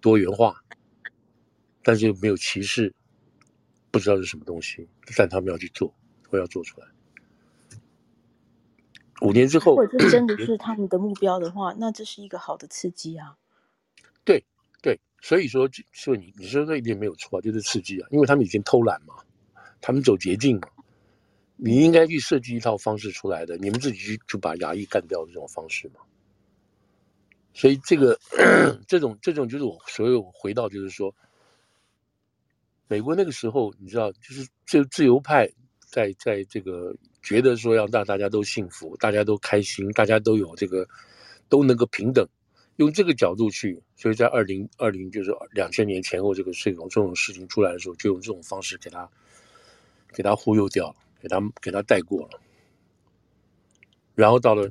[0.00, 0.64] 多元化，
[1.82, 2.94] 但是又没有歧视，
[3.90, 5.94] 不知道是什么东西，但他们要去做，
[6.30, 6.86] 我要做出来。
[9.20, 13.36] 五年之后，如果这真的是他们的目标的话，那这是一个好的刺激啊。
[14.24, 14.44] 对
[14.82, 19.14] 对，所以说，所以你你说这一点没有错，就是刺激啊，因为他们已经偷懒嘛，
[19.80, 20.68] 他们走捷径嘛。
[21.56, 26.00] 你应该去设计一套方式出来的，你们自己去就把牙医干掉的这种方式嘛。
[27.54, 28.18] 所以这个
[28.88, 31.14] 这种这种就是我所有回到就是说，
[32.92, 40.86] 美国那个时候你知道，就是自自由派在在这个觉得说要让大家都幸福，大家都开心，大家都有这个
[41.48, 42.28] 都能够平等，
[42.76, 49.08] 用这个角度去，所以在二零二零就是两千年前后这个这种这种事情出来的时候，就用这种方式给他
[50.12, 50.96] 给他忽悠掉了。
[51.22, 52.40] 给他给他带过了，
[54.16, 54.68] 然后到了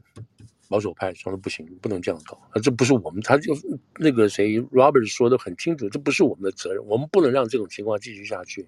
[0.72, 3.54] 保守派说的不行，不能这样搞，啊，这不是我们，他就
[4.00, 8.66] 那个谁 Robert 说的很清楚，这不是我们的责任，我们不能让这种情况继续下去，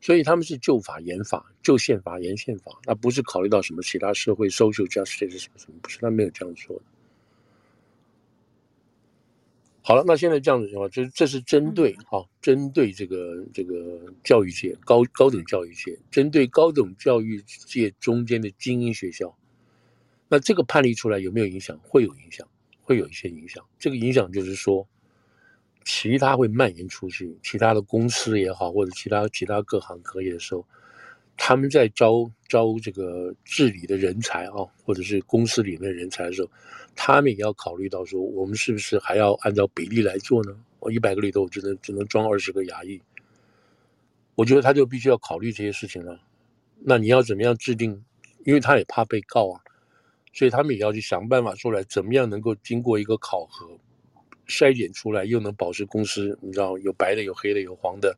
[0.00, 6.82] 所以他们是就法严法，就宪法严宪法，那不是考虑到什么其他社会 social justice 什么什么，不是，他没有这样说的。
[9.82, 19.32] 好了，那现在这样子的话，这这是针对哈、嗯，针对这个这个教育界高高等教育界，针对高等教育界中间的精英学校，
[20.28, 21.78] 那这个判例出来有没有影响？
[21.82, 22.46] 会有影响，
[22.82, 23.64] 会有一些影响。
[23.78, 24.86] 这个影响就是说，
[25.84, 30.66] 其他会蔓延出去，其他的公司也好，或者其他其他各行各业的时候，
[31.36, 36.50] 他们在招招这个治理的人才啊，或者是公司里面人才的时候。
[36.98, 40.56] 他们也要考虑到说，我们是不是还要按照比例来做呢？
[40.80, 42.98] 我一百个里头我只能只能装二十个牙医，
[44.34, 46.18] 我觉得他就必须要考虑这些事情了。
[46.80, 48.02] 那你要怎么样制定？
[48.46, 49.60] 因为他也怕被告啊，
[50.36, 53.66] 所以他们也要去想办法出来，怎么样能够经过一个考核
[54.46, 58.16] 筛选出来，又能保持公司，你知道有白的有黑的有黄的，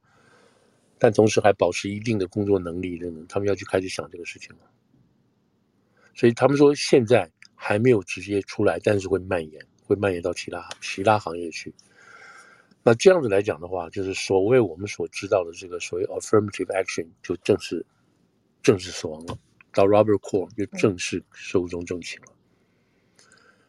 [0.98, 4.58] 但同时还保持一定的工作能力的，他们要去开始想这个事情了。
[6.14, 7.30] 所以他们说现在。
[7.60, 11.74] 还没有直接出来，但是会蔓延，会蔓延到其他其他行业去。
[12.84, 17.84] 那这样子来讲的话，就是所谓我们所知道的这个所谓 affirmative action 就正式
[18.62, 19.36] 正式死亡了，
[19.78, 22.32] 到 Robert Core 就正式寿终正寝了。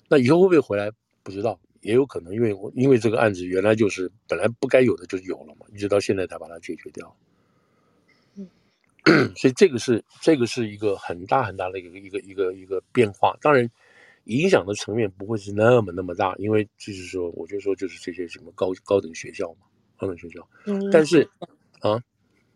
[0.08, 0.92] 那以后会不会回来？
[1.22, 7.16] 不知道，也有可能，因为我因为这个案子原来就是本来不该有的就有了嘛，一直到现在才把它解决掉。
[9.38, 13.70] 所以这个是这个是一个很大很大的一个一个一个一个变化，当然
[14.24, 20.48] 影响的层面不会是那么那么大，因为就是说，我就说就是这些什么高高等学校嘛，高等学校，
[20.92, 21.30] 但是
[21.82, 22.02] 啊，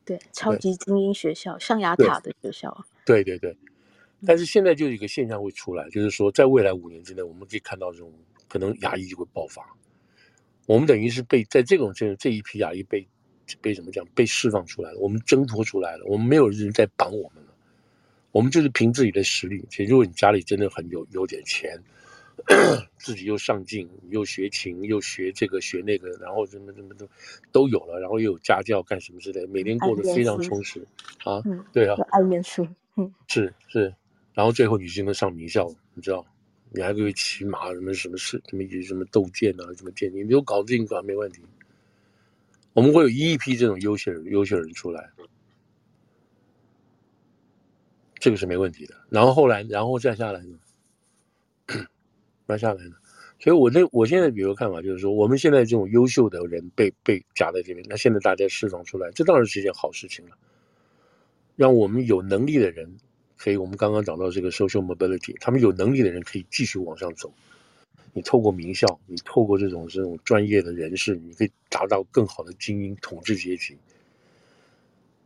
[0.03, 3.55] 对，超级精英学校，象牙塔的学校，对对对，
[4.25, 8.11] 但是现在就有一个现象会出来，就是说在未来五年之内，我们可以看到这种
[8.47, 9.63] 可能牙医就会爆发，
[10.65, 13.07] 我们等于是被在这种这这一批牙医被。
[13.61, 14.03] 被怎么讲？
[14.15, 17.53] 被释放出来了，我们挣脱出来了，我们没有人在绑我们了，
[18.31, 19.63] 我们就是凭自己的实力。
[19.69, 21.77] 其实，如果你家里真的很有有点钱，
[22.97, 27.07] 自己又上进，又学琴，又学这个学那个，然后什么什么都
[27.51, 30.79] 都有了，然后又有家教干什么之类，每天过得非常充实
[31.25, 31.41] 啊。
[31.43, 33.95] 嗯，对啊，爱念书，嗯，是是，
[34.33, 36.25] 然后最后你就能上名校，你知道，
[36.69, 41.41] 你还可以骑马，什么什么事，什么什么斗剑啊，什么剑，你都搞定，搞没问题。
[42.73, 45.09] 我们会有一批这种优秀人、优秀人出来，
[48.15, 48.95] 这个是没问题的。
[49.09, 50.57] 然后后来，然后再下来呢？
[52.47, 52.95] 再下来呢？
[53.39, 60.37] 所以，我那我现在有个看法，就是说，我们现在这种优秀的人被被夹在这边，那现在大家释放出来，这当然是一件好事情了。
[61.55, 62.97] 让我们有能力的人，
[63.37, 67.33] 可以，我们刚刚讲到这个 social mobility，他们有能力的人可以继续往上走。
[68.13, 73.77] 你透过名校，你透过这种这种专业的人士，你可以达到更好的精英统治阶级。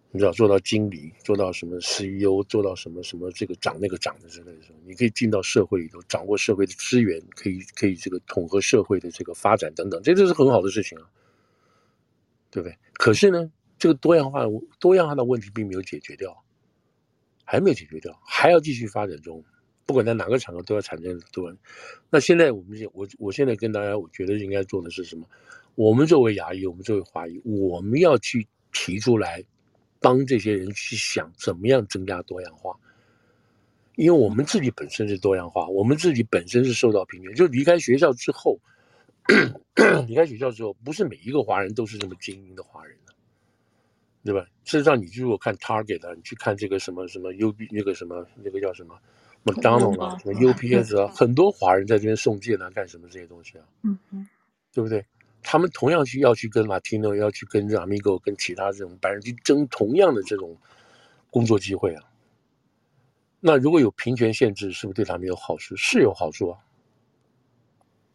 [0.10, 11.06] 你知道做到经理，做到什么 CEO，做到什么什么这个长那个长的之类的时候，你可以进到社会里头，掌握社会的资源，可以可以这个统合社会的这个发展等等，这都是很好的事情啊，
[12.50, 12.76] 对不对？
[12.94, 14.42] 可是呢，这个多样化
[14.80, 16.44] 多样化的问题并没有解决掉，
[17.44, 19.44] 还没有解决掉，还要继续发展中。
[19.86, 21.56] 不管在哪个场合都要产生多。
[22.10, 25.26] 那现在我们我我现在跟大家，我觉得应该做的是什么？
[25.76, 29.42] 我们作为亚裔，我们作为华裔，我们要去提出来，
[30.02, 32.78] 帮这些人去想怎么样增加多样化。
[33.96, 37.34] 因为我们自己本身是多样化，我们自己本身是受到平权。
[37.34, 38.60] 就离开学校之后，
[40.06, 43.14] 离开学校之后，不是每一个华人都是这么精英的华人的，
[44.24, 44.46] 对吧？
[44.66, 49.00] 事实上，你如果看 Target 啊，你去看这个什么什么 UB 那个什么那个叫什么
[49.46, 53.64] ？McDonald 啊，什么 UPS 啊，很多华人在这边送件啊，干什么这些东西啊？
[53.84, 54.28] 嗯嗯，
[54.74, 55.06] 对不对？
[55.44, 60.58] 他们同样去要去跟 Latino，要去跟 Amigo，跟其他这种白人去争同样的这种
[61.30, 62.04] 工作机会啊。
[63.40, 65.74] 那如果有平权限制，是不是对他们有好处？
[65.78, 66.60] 是有好处啊。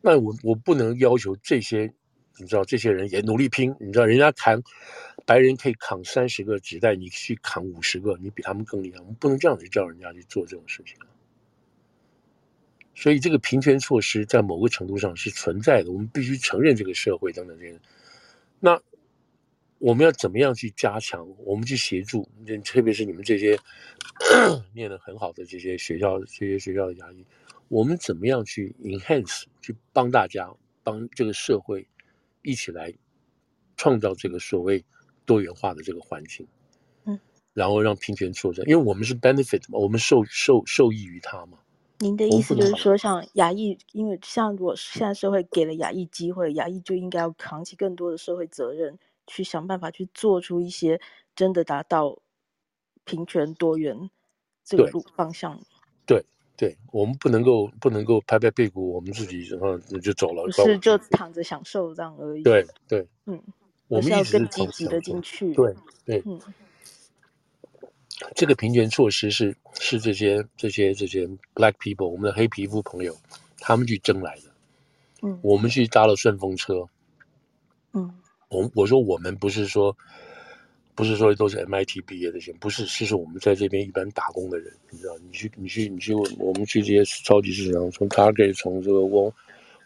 [0.02, 1.94] 那我我不能要求这些，
[2.42, 3.74] 你知道，这些人也努力拼。
[3.80, 4.62] 你知道，人家扛
[5.24, 8.98] 白人可以扛三十个纸袋，你去扛五十个，你比他们更厉害。
[8.98, 10.96] 我们不能这样子叫人家去做这种事情。
[12.94, 17.80] 所以这个平权措施在某个程度上是存在的，我们必须承认这个社会等等这些。
[18.60, 18.80] 那
[19.78, 21.26] 我们要怎么样去加强？
[21.38, 22.28] 我们去协助，
[22.64, 23.58] 特别是你们这些
[24.74, 27.24] 念得很好的这些学校、这些学校的牙医，
[27.68, 30.48] 我们怎么样去 enhance，去帮大家、
[30.84, 31.88] 帮这个社会
[32.42, 32.92] 一起来
[33.76, 34.84] 创造这个所谓
[35.24, 36.46] 多元化的这个环境？
[37.04, 37.18] 嗯，
[37.52, 41.58] 然后让平权作战，因为我们是 benefit 嘛，我们受受受益于他嘛。
[41.98, 51.00] 您的意思就是说，像亚裔，因为像如果现在社会给了亚裔机会，亚裔就应该要扛起更多的社会责任，去想办法去做出一些
[51.36, 52.18] 真的达到
[53.04, 54.10] 平权多元
[54.64, 55.60] 这个路方向。
[56.04, 56.24] 对
[56.62, 62.42] 对，我们不能够不能够拍拍屁股，我们自己然后就走了，不是就躺着享受这样而已。
[62.44, 63.42] 对对，嗯，
[63.88, 65.52] 我们一直更积极的进去。
[65.54, 66.40] 对对，嗯，
[68.36, 73.12] 这个平权措施是是这些这些这些 black people，我们的黑皮肤朋友，
[73.58, 74.42] 他们去争来的。
[75.22, 76.88] 嗯，我们去搭了顺风车。
[77.92, 78.14] 嗯，
[78.50, 79.96] 我我说我们不是说。
[80.94, 85.16] 不是说都是 MIT 毕业的人，不是，是是我们在这边一般打工的人，你知道？
[85.18, 89.34] 你去，你去，你去，我们去这些超级市场，从 Target，从这个沃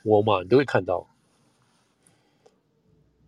[0.04, 1.08] 沃尔玛，你都会看到。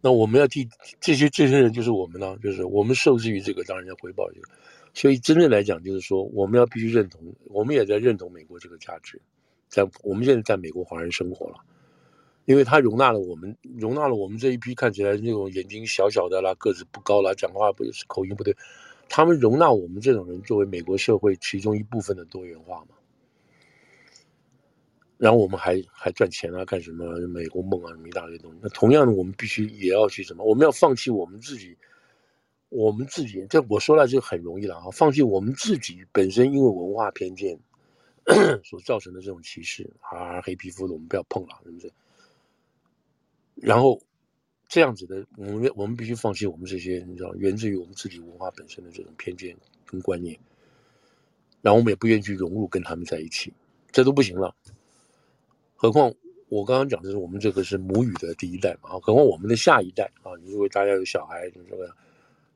[0.00, 0.68] 那我们要替
[1.00, 4.48] 这些这些人，就是我们呢，就是我们受制于这个，当然要回报这个。
[4.94, 9.20] 所以真正来讲，就是说，我们要必须认同，我们也在认同美国这个价值，
[9.68, 11.56] 在我们现在在美国华人生活了。
[12.48, 18.56] 因为他容纳了我们，容纳了我们这一批看起来那种眼睛小小的啦，个子不高啦，讲话不是口音不对，
[19.06, 22.96] 他们容纳我们这种人作为美国社会其中一部分的多元化嘛。
[25.18, 28.58] 然后我们还还赚钱啊，干什么美国梦啊，什么一大堆东西。
[28.62, 30.42] 那同样的，我们必须也要去什么？
[30.42, 31.76] 我们要放弃我们自己，
[32.70, 37.60] 我们自己这我说来就很容易了啊，放弃我们自己本身因为文化偏见
[38.64, 41.92] 所造成的这种歧视啊，黑皮肤的我们不要碰了，是不是？
[43.60, 44.00] 然后，
[44.68, 50.38] 这样子的，我们我们必须放弃我们这些，你知道，源自于我们自己文化本身的这种偏见跟观念。
[51.60, 53.52] 然后我们也不愿意去融入跟他们在一起，
[53.90, 54.54] 这都不行了。
[55.74, 56.14] 何况
[56.48, 61.96] 我刚刚讲的是我们这个是母语的第一代嘛，何况我们的下一代啊，如果大家有小孩怎么怎么样，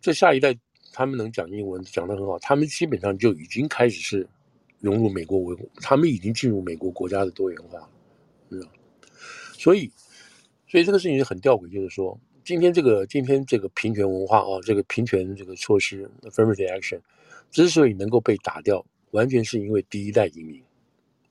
[0.00, 0.56] 这下一代
[0.92, 4.28] 他们能讲英文讲得很好，他们基本上就已经开始是
[4.78, 7.90] 融入美国文，他们已经进入美国国家的多元化了，
[8.50, 8.68] 知道？
[9.58, 9.90] 所以。
[10.72, 16.98] 所以这个事情是很吊诡，就是说，今天这个今天这个平权文化啊，这个平权这个措施 affirmative action，
[17.50, 20.62] 之所以能够被打掉，完全是因为第一代移民，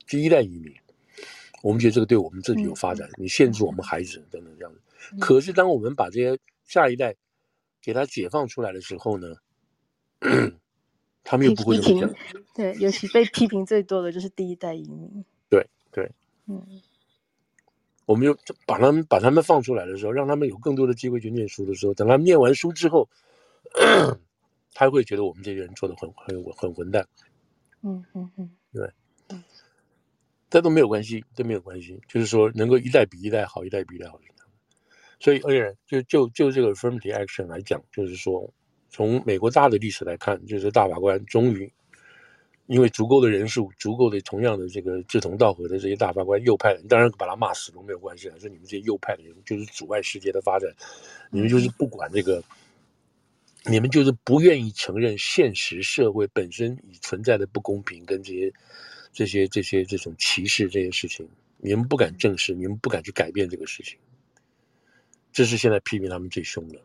[0.06, 0.72] 第一代移民，
[1.64, 4.80] 我们觉得这个对我们自己有发展，你限制我们孩子等等这样子。
[5.20, 7.16] 可是当我们把这些下一代
[7.82, 9.36] 给他解放出来的时候呢，
[11.24, 12.14] 他们又不会这么讲。
[12.54, 15.26] 对，尤其被批评最多的就是第一代移民。
[15.50, 16.08] 对对，
[16.46, 16.64] 嗯。
[18.12, 23.08] 我们就把他们把他们放出来的时候，让他们有更多的机会去念书的时候，等他们念完书之后，
[24.76, 27.08] 他会觉得我们这些人做的很很很混蛋。
[27.84, 28.92] 嗯嗯嗯，对，
[29.30, 29.42] 嗯，
[30.50, 34.20] 这都没有关系，这没有关系，就是说能够一代比一代好，一代比一代好。
[35.20, 38.54] 所以，而且就就就这个 affirmative action 来讲，就是说
[38.90, 41.72] 从美国大的历史来看，就是大法官终于。
[42.72, 48.36] 因为足够的人数，足够的同样的这个志同道合的这些大法官右派人，当然把他骂死都没有关系啊。
[48.40, 50.74] 说你们这些右派的人就是阻碍世界的发展，
[51.32, 52.42] 你们就是不管这个，
[53.66, 58.54] 你们就是不愿意承认现实社会本身已存在的不公平跟这些
[59.12, 64.00] 这些这些这种歧视这些事情，你们不敢正视，你们不敢去改变这个事情，
[65.34, 66.80] 这是现在批评他们最凶的。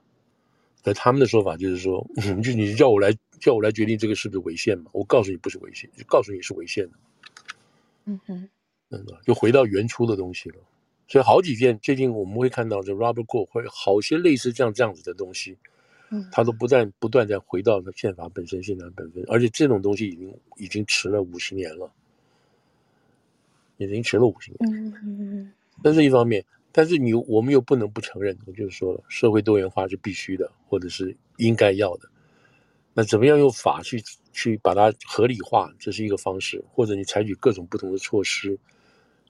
[0.87, 4.85] 而他们的说法就是说，嗯，就你叫我来叫我来决定这个是不是违宪嘛？
[4.93, 6.93] 我告诉你不是违宪，就告诉你是违宪的。
[8.05, 8.49] 嗯哼，
[8.91, 10.57] 嗯，就回到原初的东西了。
[11.09, 15.59] 所以好几件最近我们会看到，这 Robert Gore 会好些类似这样这样子的东西，
[16.11, 21.91] 嗯，他都不断不断在回到宪法本身、宪法本身，而且这种东西已经已经迟了五十年了，
[23.79, 24.73] 已经迟了五十年。
[24.73, 26.45] 嗯嗯，但是一方面。
[26.77, 32.07] 但是你我们又不能不承认，我就是说了，社会多元化是必须的，或者是应该要的。
[32.93, 38.59] 那怎么样用法去去把它合理化，这是一个方式；或者你采取各种不同的措施，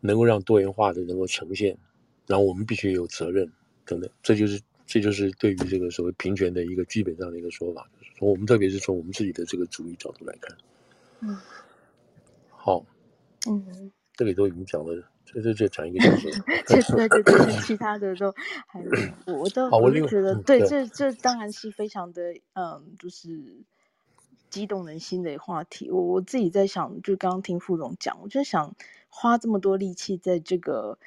[0.01, 1.79] 能够让多元化的能够呈现。
[2.27, 3.49] 然后我们必须有责任
[3.85, 7.89] 等等，这就是这就是对于这个所谓平权的一个基本上的一个说法。
[8.19, 10.57] 从我们特别是从我们自己的这个主义角度来看，
[11.21, 11.39] 嗯，
[12.49, 12.85] 好，
[13.49, 15.01] 嗯，这里都已经讲了。
[15.27, 16.31] 这这这讲一个小时，
[16.67, 18.33] 对对对，其他的都
[18.69, 18.81] 还
[19.27, 23.65] 我我都我就觉得，对，这这当然是非常的嗯，就是
[24.49, 25.91] 激动人心的话题。
[25.91, 28.77] 我我自己在想，就刚刚听副总讲，我就想
[29.09, 30.99] 花这么多力气在这个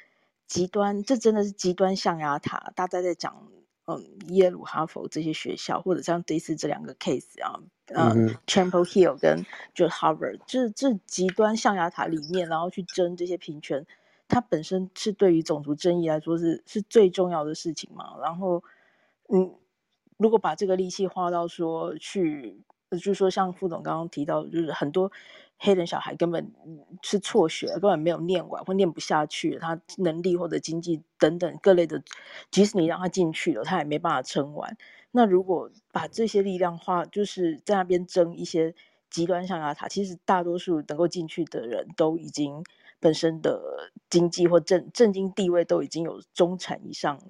[0.45, 2.73] 极端，这真的是极端象牙塔。
[2.75, 3.47] 大家在讲
[3.85, 7.59] 嗯，耶鲁、哈佛这些学校，或者像这次这两个 case 啊。
[7.91, 9.43] 嗯，Chapel Hill 跟
[9.73, 13.87] 就 Harvard，就是这极端象牙塔里面，然后去争这些平权。
[14.29, 18.15] 它本身是对于种族正义来说是是最重要的事情嘛？
[18.21, 18.63] 然后，
[19.27, 19.53] 嗯，
[20.17, 22.61] 如果把这个力气花到说去，
[22.91, 25.11] 就是说像副总刚刚提到，就是很多
[25.57, 26.51] 黑人小孩根本
[27.01, 32.01] 是辍学，根本没有念完或念不下去，他能力或者经济等等各类的，
[32.51, 34.77] 即使你让他进去了，他也没办法撑完。
[35.11, 38.75] 那如果把这些力量花，就是在那边争一些
[39.09, 42.63] 极端象牙塔，其实大多数能够进去的人都已经
[42.99, 43.61] 本身的
[44.09, 47.23] 经济或政政经地位都已经有中产以上了。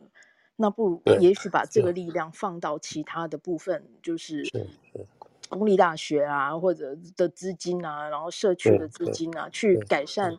[0.55, 4.43] 那不如也许把这个力量放到其他的部分，就是
[5.49, 10.35] 公立大学啊，或者的资金啊，然后社区的资金啊，去改善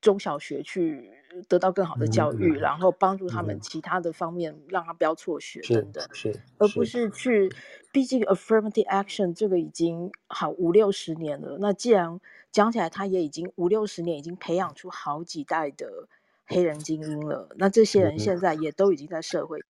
[0.00, 1.12] 中小学去。
[1.50, 7.52] 得到更好的教育，嗯、然后帮助他们其他的方面，嗯、让他不要辍学等等，是而不是去。
[7.92, 11.58] 毕竟 affirmative action 这个已经好五六十年了。
[11.60, 12.18] 那既然
[12.56, 16.08] 讲起来，他也已经五六十年，已经培养出好几代的
[16.46, 17.50] 黑人精英了。
[17.56, 19.62] 那这些人现在也都已经在社会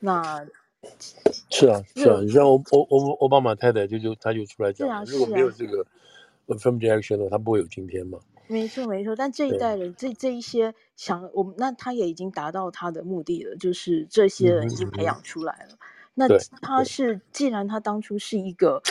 [0.00, 0.44] 那
[1.48, 5.86] 是啊，是啊，你像欧欧欧奥巴马太太就就他就出来讲，啊、如果没有这个
[6.48, 8.18] affirmative action 他不会有今天嘛。
[8.48, 15.74] 没错，没错，但这一代人，这这一些想我们，那他也已经达到他的目的了，就是这些人已经培养出来了。
[15.74, 15.78] 嗯、
[16.14, 16.26] 那
[16.60, 18.82] 他是，既然他当初是一个，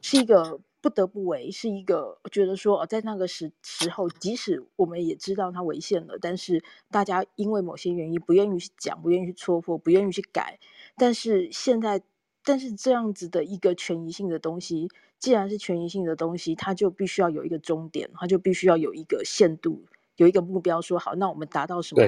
[0.00, 10.58] 是一个不得不为，是一个觉得说，在那个时时候，即使我们也知道它违宪了，但是大家因为某些原因不愿意去讲，不愿意去戳破，不愿意去改。
[10.96, 12.02] 但是现在，
[12.44, 14.88] 但是这样子的一个权益性的东西。
[15.18, 19.84] 既然是权益性的东西，它就必须要有一个终点，它就必须要有一个限度，
[20.16, 20.80] 有一个目标。
[20.80, 22.02] 说好，那我们达到什么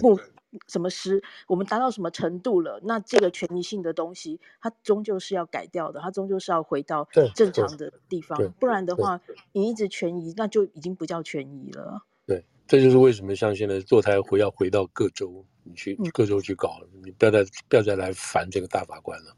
[0.00, 0.18] 目
[0.66, 2.80] 什么时，我们达到什么程度了？
[2.84, 8.38] 那这个权益性的东西，它终究是要改掉的，它终究是要回到正常的地方。
[8.60, 9.20] 不然的话，
[9.52, 12.02] 你一直权益，那就已经不叫权益了。
[12.26, 19.36] 对，这就是为什么像现在坐台回要回到各州，你去各州去搞，嗯、你不要再不要再来烦这个大法官了。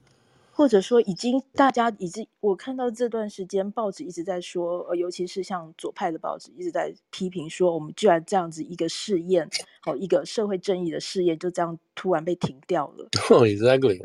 [0.57, 9.47] 或者说，已经大家已经，我看到这段时间报纸一直在说，呃，尤其是像左派的报纸一直在批评说，我们居然这样子一个试验，
[9.83, 13.07] 好一个社会正义的试验，就这样突然被停掉了。
[13.29, 14.01] Exactly，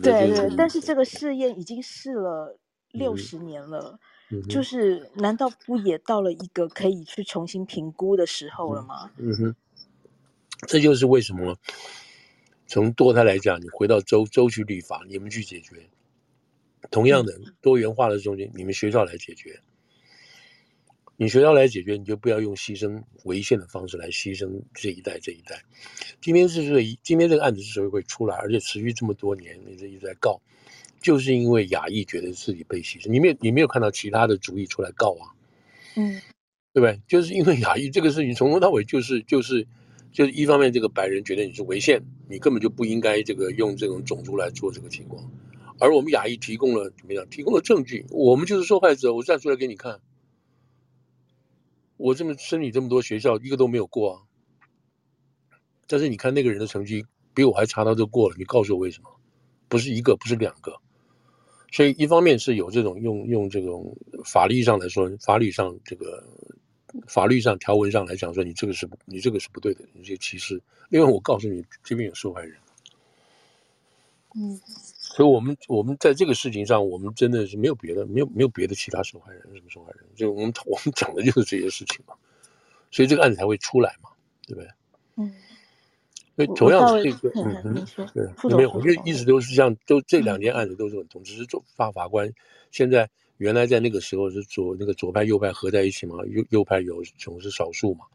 [0.00, 2.58] 对对，但是这个试验已经试了
[2.92, 4.00] 六十年了，
[4.30, 9.10] 嗯、就是难道不也到了一个可以去重新评估的时候了吗？
[9.18, 9.54] 嗯哼，
[10.66, 11.54] 这就是为什么。
[12.66, 15.88] 从堕胎来讲，你回到州州去立法，你们去解决。
[16.90, 19.60] 同样的多元化的中间，你们学校来解决。
[21.16, 25.62] 你学校来解决，你就不要用牺牲违宪的方式来牺牲这一代这一代。
[26.20, 30.40] 今天是这个，今天这个案子之所以会出来，而且持续这么多年，你这一直在告，
[31.00, 33.08] 就是因为亚裔觉得自己被牺牲。
[33.10, 35.32] 你没有你没有看到其他的主裔出来告啊？
[35.94, 36.20] 嗯，
[36.72, 37.00] 对不对？
[37.08, 39.66] 就是因为亚裔这个事情从头到尾就是就是。
[40.16, 45.30] 就是一方面，这个白人觉得你是违宪，你根本就不应该这个用这种种族来做这个情况，
[45.78, 47.28] 而我们亚裔提供了怎么样？
[47.28, 50.00] 提供了证据，我们就是受害者，我站出来给你看。
[51.98, 54.22] 我这么申请这么多学校，一个都没有过啊。
[55.86, 59.10] 但是你看那个人的成绩比我还差，他就过了，你告诉我为什么？
[59.68, 60.80] 不是一个，不是两个。
[61.70, 63.94] 所以一方面是有这种用用这种
[64.24, 66.24] 法律上来说，法律上这个。
[67.06, 70.60] 法律上条文上来讲，说你这个是你这个是不对的，你这个歧视。
[70.90, 72.56] 因为，我告诉你，这边有受害人。
[74.36, 74.60] 嗯，
[74.98, 80.04] 所以我们我们在这个事情上，我们真的是没有别的，没有没有别的其他受害人，什么受害人？
[80.14, 82.14] 就我们我们讲的就是这些事情嘛。
[82.90, 84.10] 所以这个案子才会出来嘛，
[84.46, 84.70] 对不对？
[85.16, 85.34] 嗯。
[86.36, 92.32] 所以同样是这个，嗯 嗯，对，没有，我觉得一直都是像都这两件案子都是很同，只是做法法官
[92.70, 93.10] 现在。
[93.38, 98.06] 原来在那个时候是左那个左派右派合在一起嘛，右右派有总是少数嘛，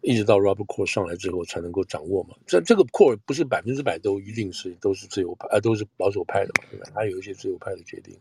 [0.00, 2.34] 一直到 Robert Core 上来之后才能够掌握嘛。
[2.46, 6.90] 这这个 Core 不是百分之百都一定是都是自由派啊，都是保守派的嘛，对吧？
[6.94, 8.16] 还有一些自由派的决定。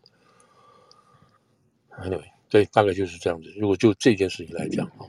[1.99, 3.53] Anyway，对，大概就是这样子。
[3.55, 5.07] 如果就这件事情来讲啊，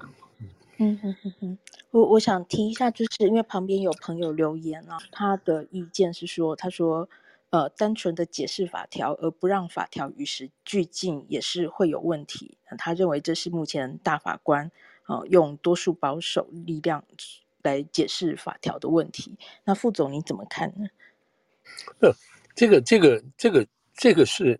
[0.78, 1.58] 嗯哼哼哼，
[1.90, 7.08] 我我想提一下，就是因为旁边有朋友留言啊，他的意见是说，他说。
[7.54, 12.58] 呃，单纯的解释法条而不让法条与时俱进，也是会有问题。
[12.76, 14.68] 他认为这是目前大法官
[15.06, 17.04] 呃用多数保守力量
[17.62, 19.38] 来解释法条的问题。
[19.62, 20.88] 那副总你怎么看呢？
[22.00, 22.12] 呃，
[22.56, 23.64] 这个这个这个
[23.94, 24.58] 这个是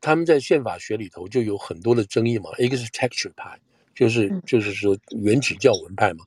[0.00, 2.50] 他们在宪法学里头就有很多的争议嘛。
[2.58, 3.56] 一个是 textual 派，
[3.94, 6.24] 就是就是说原始教文派嘛，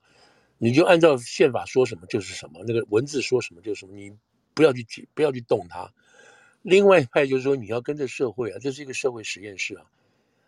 [0.57, 4.13] 你就按照宪法说什么就是什么，那个文字说什么就是什么，你。
[4.55, 5.93] 不要去不要去动它。
[6.63, 9.85] 另外一派就是说，你要跟着社会啊，这是一个社会实验室啊，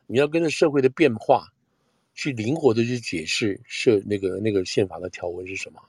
[0.08, 1.54] 你要跟着社会的变化，
[2.16, 5.80] 去灵活的去解释设那个那个宪法的条文是什么。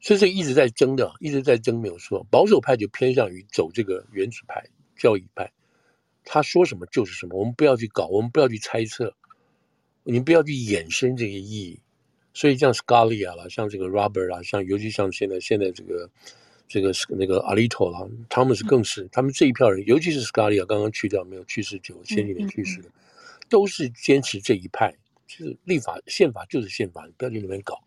[0.00, 2.26] 所以这一直在争的，一直在争没有错。
[2.30, 4.64] 保守派就偏向于走这个原始派、
[4.96, 5.52] 教义派，
[6.24, 9.14] 他说什么就是什么，我们不要去搞，我们不要去猜测，
[10.02, 11.78] 你不要去衍生这些意义。
[12.32, 16.08] 所以像 Scalia 啦，像这个 Robert 啊，像尤其像现在现在这个。
[16.68, 22.90] 这个是那个 Alito 啦，他们是更是，他们这一票人，尤其是 Scalia 刚刚去掉没有去世久，前几年去世的，
[23.48, 24.94] 都是坚持这一派，
[25.26, 27.78] 就是立法宪法就是宪法，你不要去那边搞。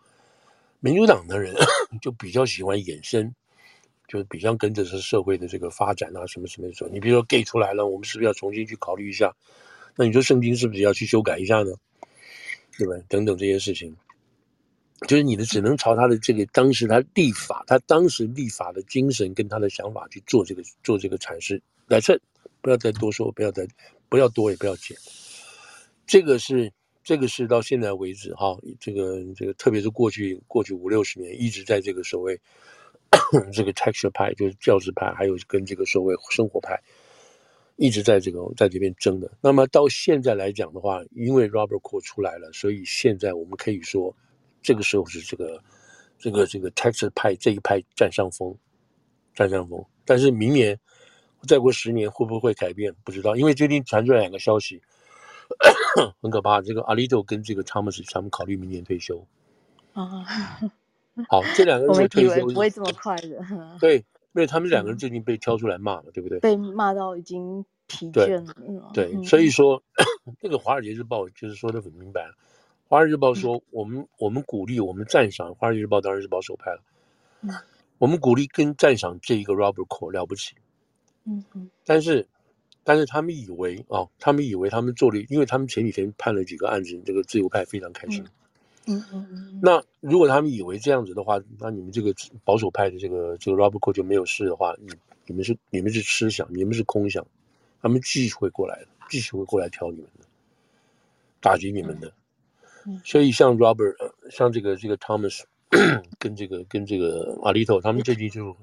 [0.80, 1.54] 民主党的人
[2.02, 3.36] 就比较喜欢衍生，
[4.08, 6.90] 就是比较跟着是社会的这个发展啊，什么什么的。
[6.92, 9.32] 你比如说 gay 出来了，我们是不是要重新去考虑一下？
[9.96, 11.72] 那你说圣经是不是要去修改一下呢？
[12.80, 12.96] 对吧？
[13.08, 13.96] 等等这些事情。
[15.08, 21.60] 就是你的只能朝他的这个当时他立法，他当时立法的精神跟他的想法去做这个做这个阐释。
[21.88, 22.22] 来，这
[22.62, 23.68] 不要再多说，不要再
[24.10, 24.96] 不要多也不要减。
[26.06, 26.72] 这个是
[27.04, 32.40] 这个是到现在为止哈，这个这个特别是过去过去五六十年一直在这个所谓
[33.52, 36.80] 这个 texture 派，就是教士派，还有跟这个所谓生活派
[37.76, 39.32] 一直在这个在这边争的。
[39.42, 44.16] 那么到现在来讲的话，因为 Robert Cole 出来了，所以现在我们可以说。
[44.62, 45.62] 这个时候是这个，
[46.18, 48.56] 这个这个 Texas 派这一派占上风，
[49.34, 49.84] 占上风。
[50.06, 50.80] 但是明年，
[51.48, 52.94] 再过十年会不会改变？
[53.04, 54.82] 不知道，因为最近传出来两个消息，
[56.22, 56.62] 很可怕。
[56.62, 59.26] 这个 Alito 跟这个 Thomas 他们考虑明年退休。
[59.94, 60.24] 啊，
[61.30, 63.78] 好，这两个 人退休不会这么快的。
[63.80, 66.40] 对，因为他们两个人最近被挑出来骂了，对不对？
[66.40, 68.92] 被骂到已经疲倦了。
[68.94, 69.82] 对，对，所以说，
[70.40, 72.22] 这个《华尔街日报》就是说的很明白。
[72.92, 76.84] 《华尔街日报》说：“我们我们鼓励，我们赞赏。”《华尔街日报》当然是保守派了。
[77.40, 77.50] 嗯，
[78.00, 80.56] 我们鼓励跟赞赏这一个 Robert Cole 了不起。
[81.24, 81.70] 嗯嗯。
[81.86, 82.28] 但是，
[82.84, 88.26] 但是他们以为啊，他们以为他们做了，因为他们前几天判了几个案子，这个自由派非常开心。
[88.88, 89.60] 嗯嗯嗯。
[89.64, 92.14] 那如果他们以为这样子的话，那你们这个
[92.44, 94.92] 保守派的这个这个 Robert Cole 就没有事的话，你
[95.28, 97.26] 你们是你们是吃想，你们是空想，
[97.82, 100.26] 他们继续会过来的，继续会过来挑你们的，
[101.40, 102.12] 打击你们的。
[103.04, 103.96] 所以像 Robert，
[104.30, 105.44] 像这个这个 Thomas，
[106.20, 108.56] 跟这个跟这个 Alito，他们最近就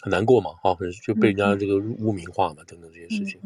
[0.00, 3.40] 很难过嘛，哈，就被人家这个污名化嘛，等等这些事情。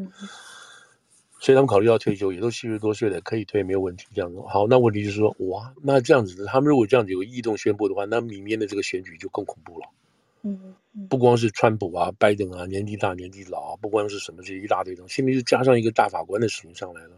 [1.39, 4.07] 所以他们考虑到退休，也都七十多岁了，可以退没有问题。
[4.15, 9.87] 这样子，好，那问题就是说，哇，那这样子，他们如果这样子有异动宣布的话，那明年的这个选举就更恐怖了。
[10.43, 10.75] 嗯，
[11.11, 17.11] 不光是川普啊、拜登啊，年纪大、年纪老啊，不光是什么这一大堆东西，现在就加上一个大法官的事情上来了。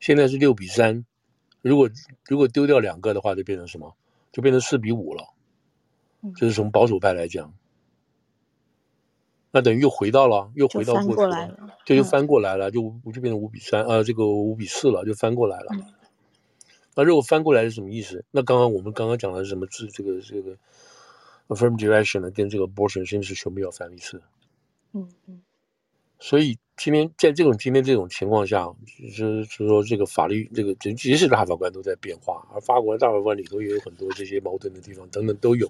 [0.00, 1.04] 现在是六比三。
[1.62, 1.88] 如果
[2.28, 3.96] 如果丢掉两个的话，就变成什么？
[4.30, 5.32] 就变成四比五了。
[6.36, 7.52] 就是从保守派来讲，
[9.50, 12.80] 那等于又回到了，又回到过去了，就又翻过来了，就
[13.12, 15.72] 就变成五比三，呃，这个五比四了，就翻过来了。
[16.94, 18.24] 那如果翻过来是什么意思？
[18.30, 19.66] 那刚刚我们刚刚讲的是什么？
[19.68, 20.56] 是这个这个
[21.48, 24.22] affirmative action 呢，跟这个 abortion 先是全部要翻一次。
[24.92, 25.42] 嗯嗯。
[26.22, 28.64] 所以今天在这种今天这种情况下，
[29.00, 35.68] 就是就是说这个法律这个这其实大法官都在变化，而法国的大法官里头也有很多这些矛盾的地方等等都有。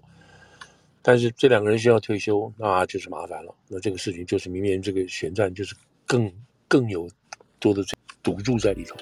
[1.00, 3.54] 但是这两个人先要退休，那就是麻烦了。
[3.66, 5.74] 那这个事情就是明年这个选战就是
[6.06, 6.30] 更
[6.68, 7.08] 更有
[7.58, 7.82] 多的
[8.22, 8.94] 赌注在里头。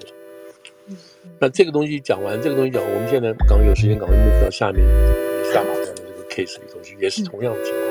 [1.41, 4.87] 那这个东西讲完，这个东西讲完，我们现在刚有时间，赶快 move 到下面
[5.53, 7.90] 大法官的这个 case 里头去，也是同样的情况。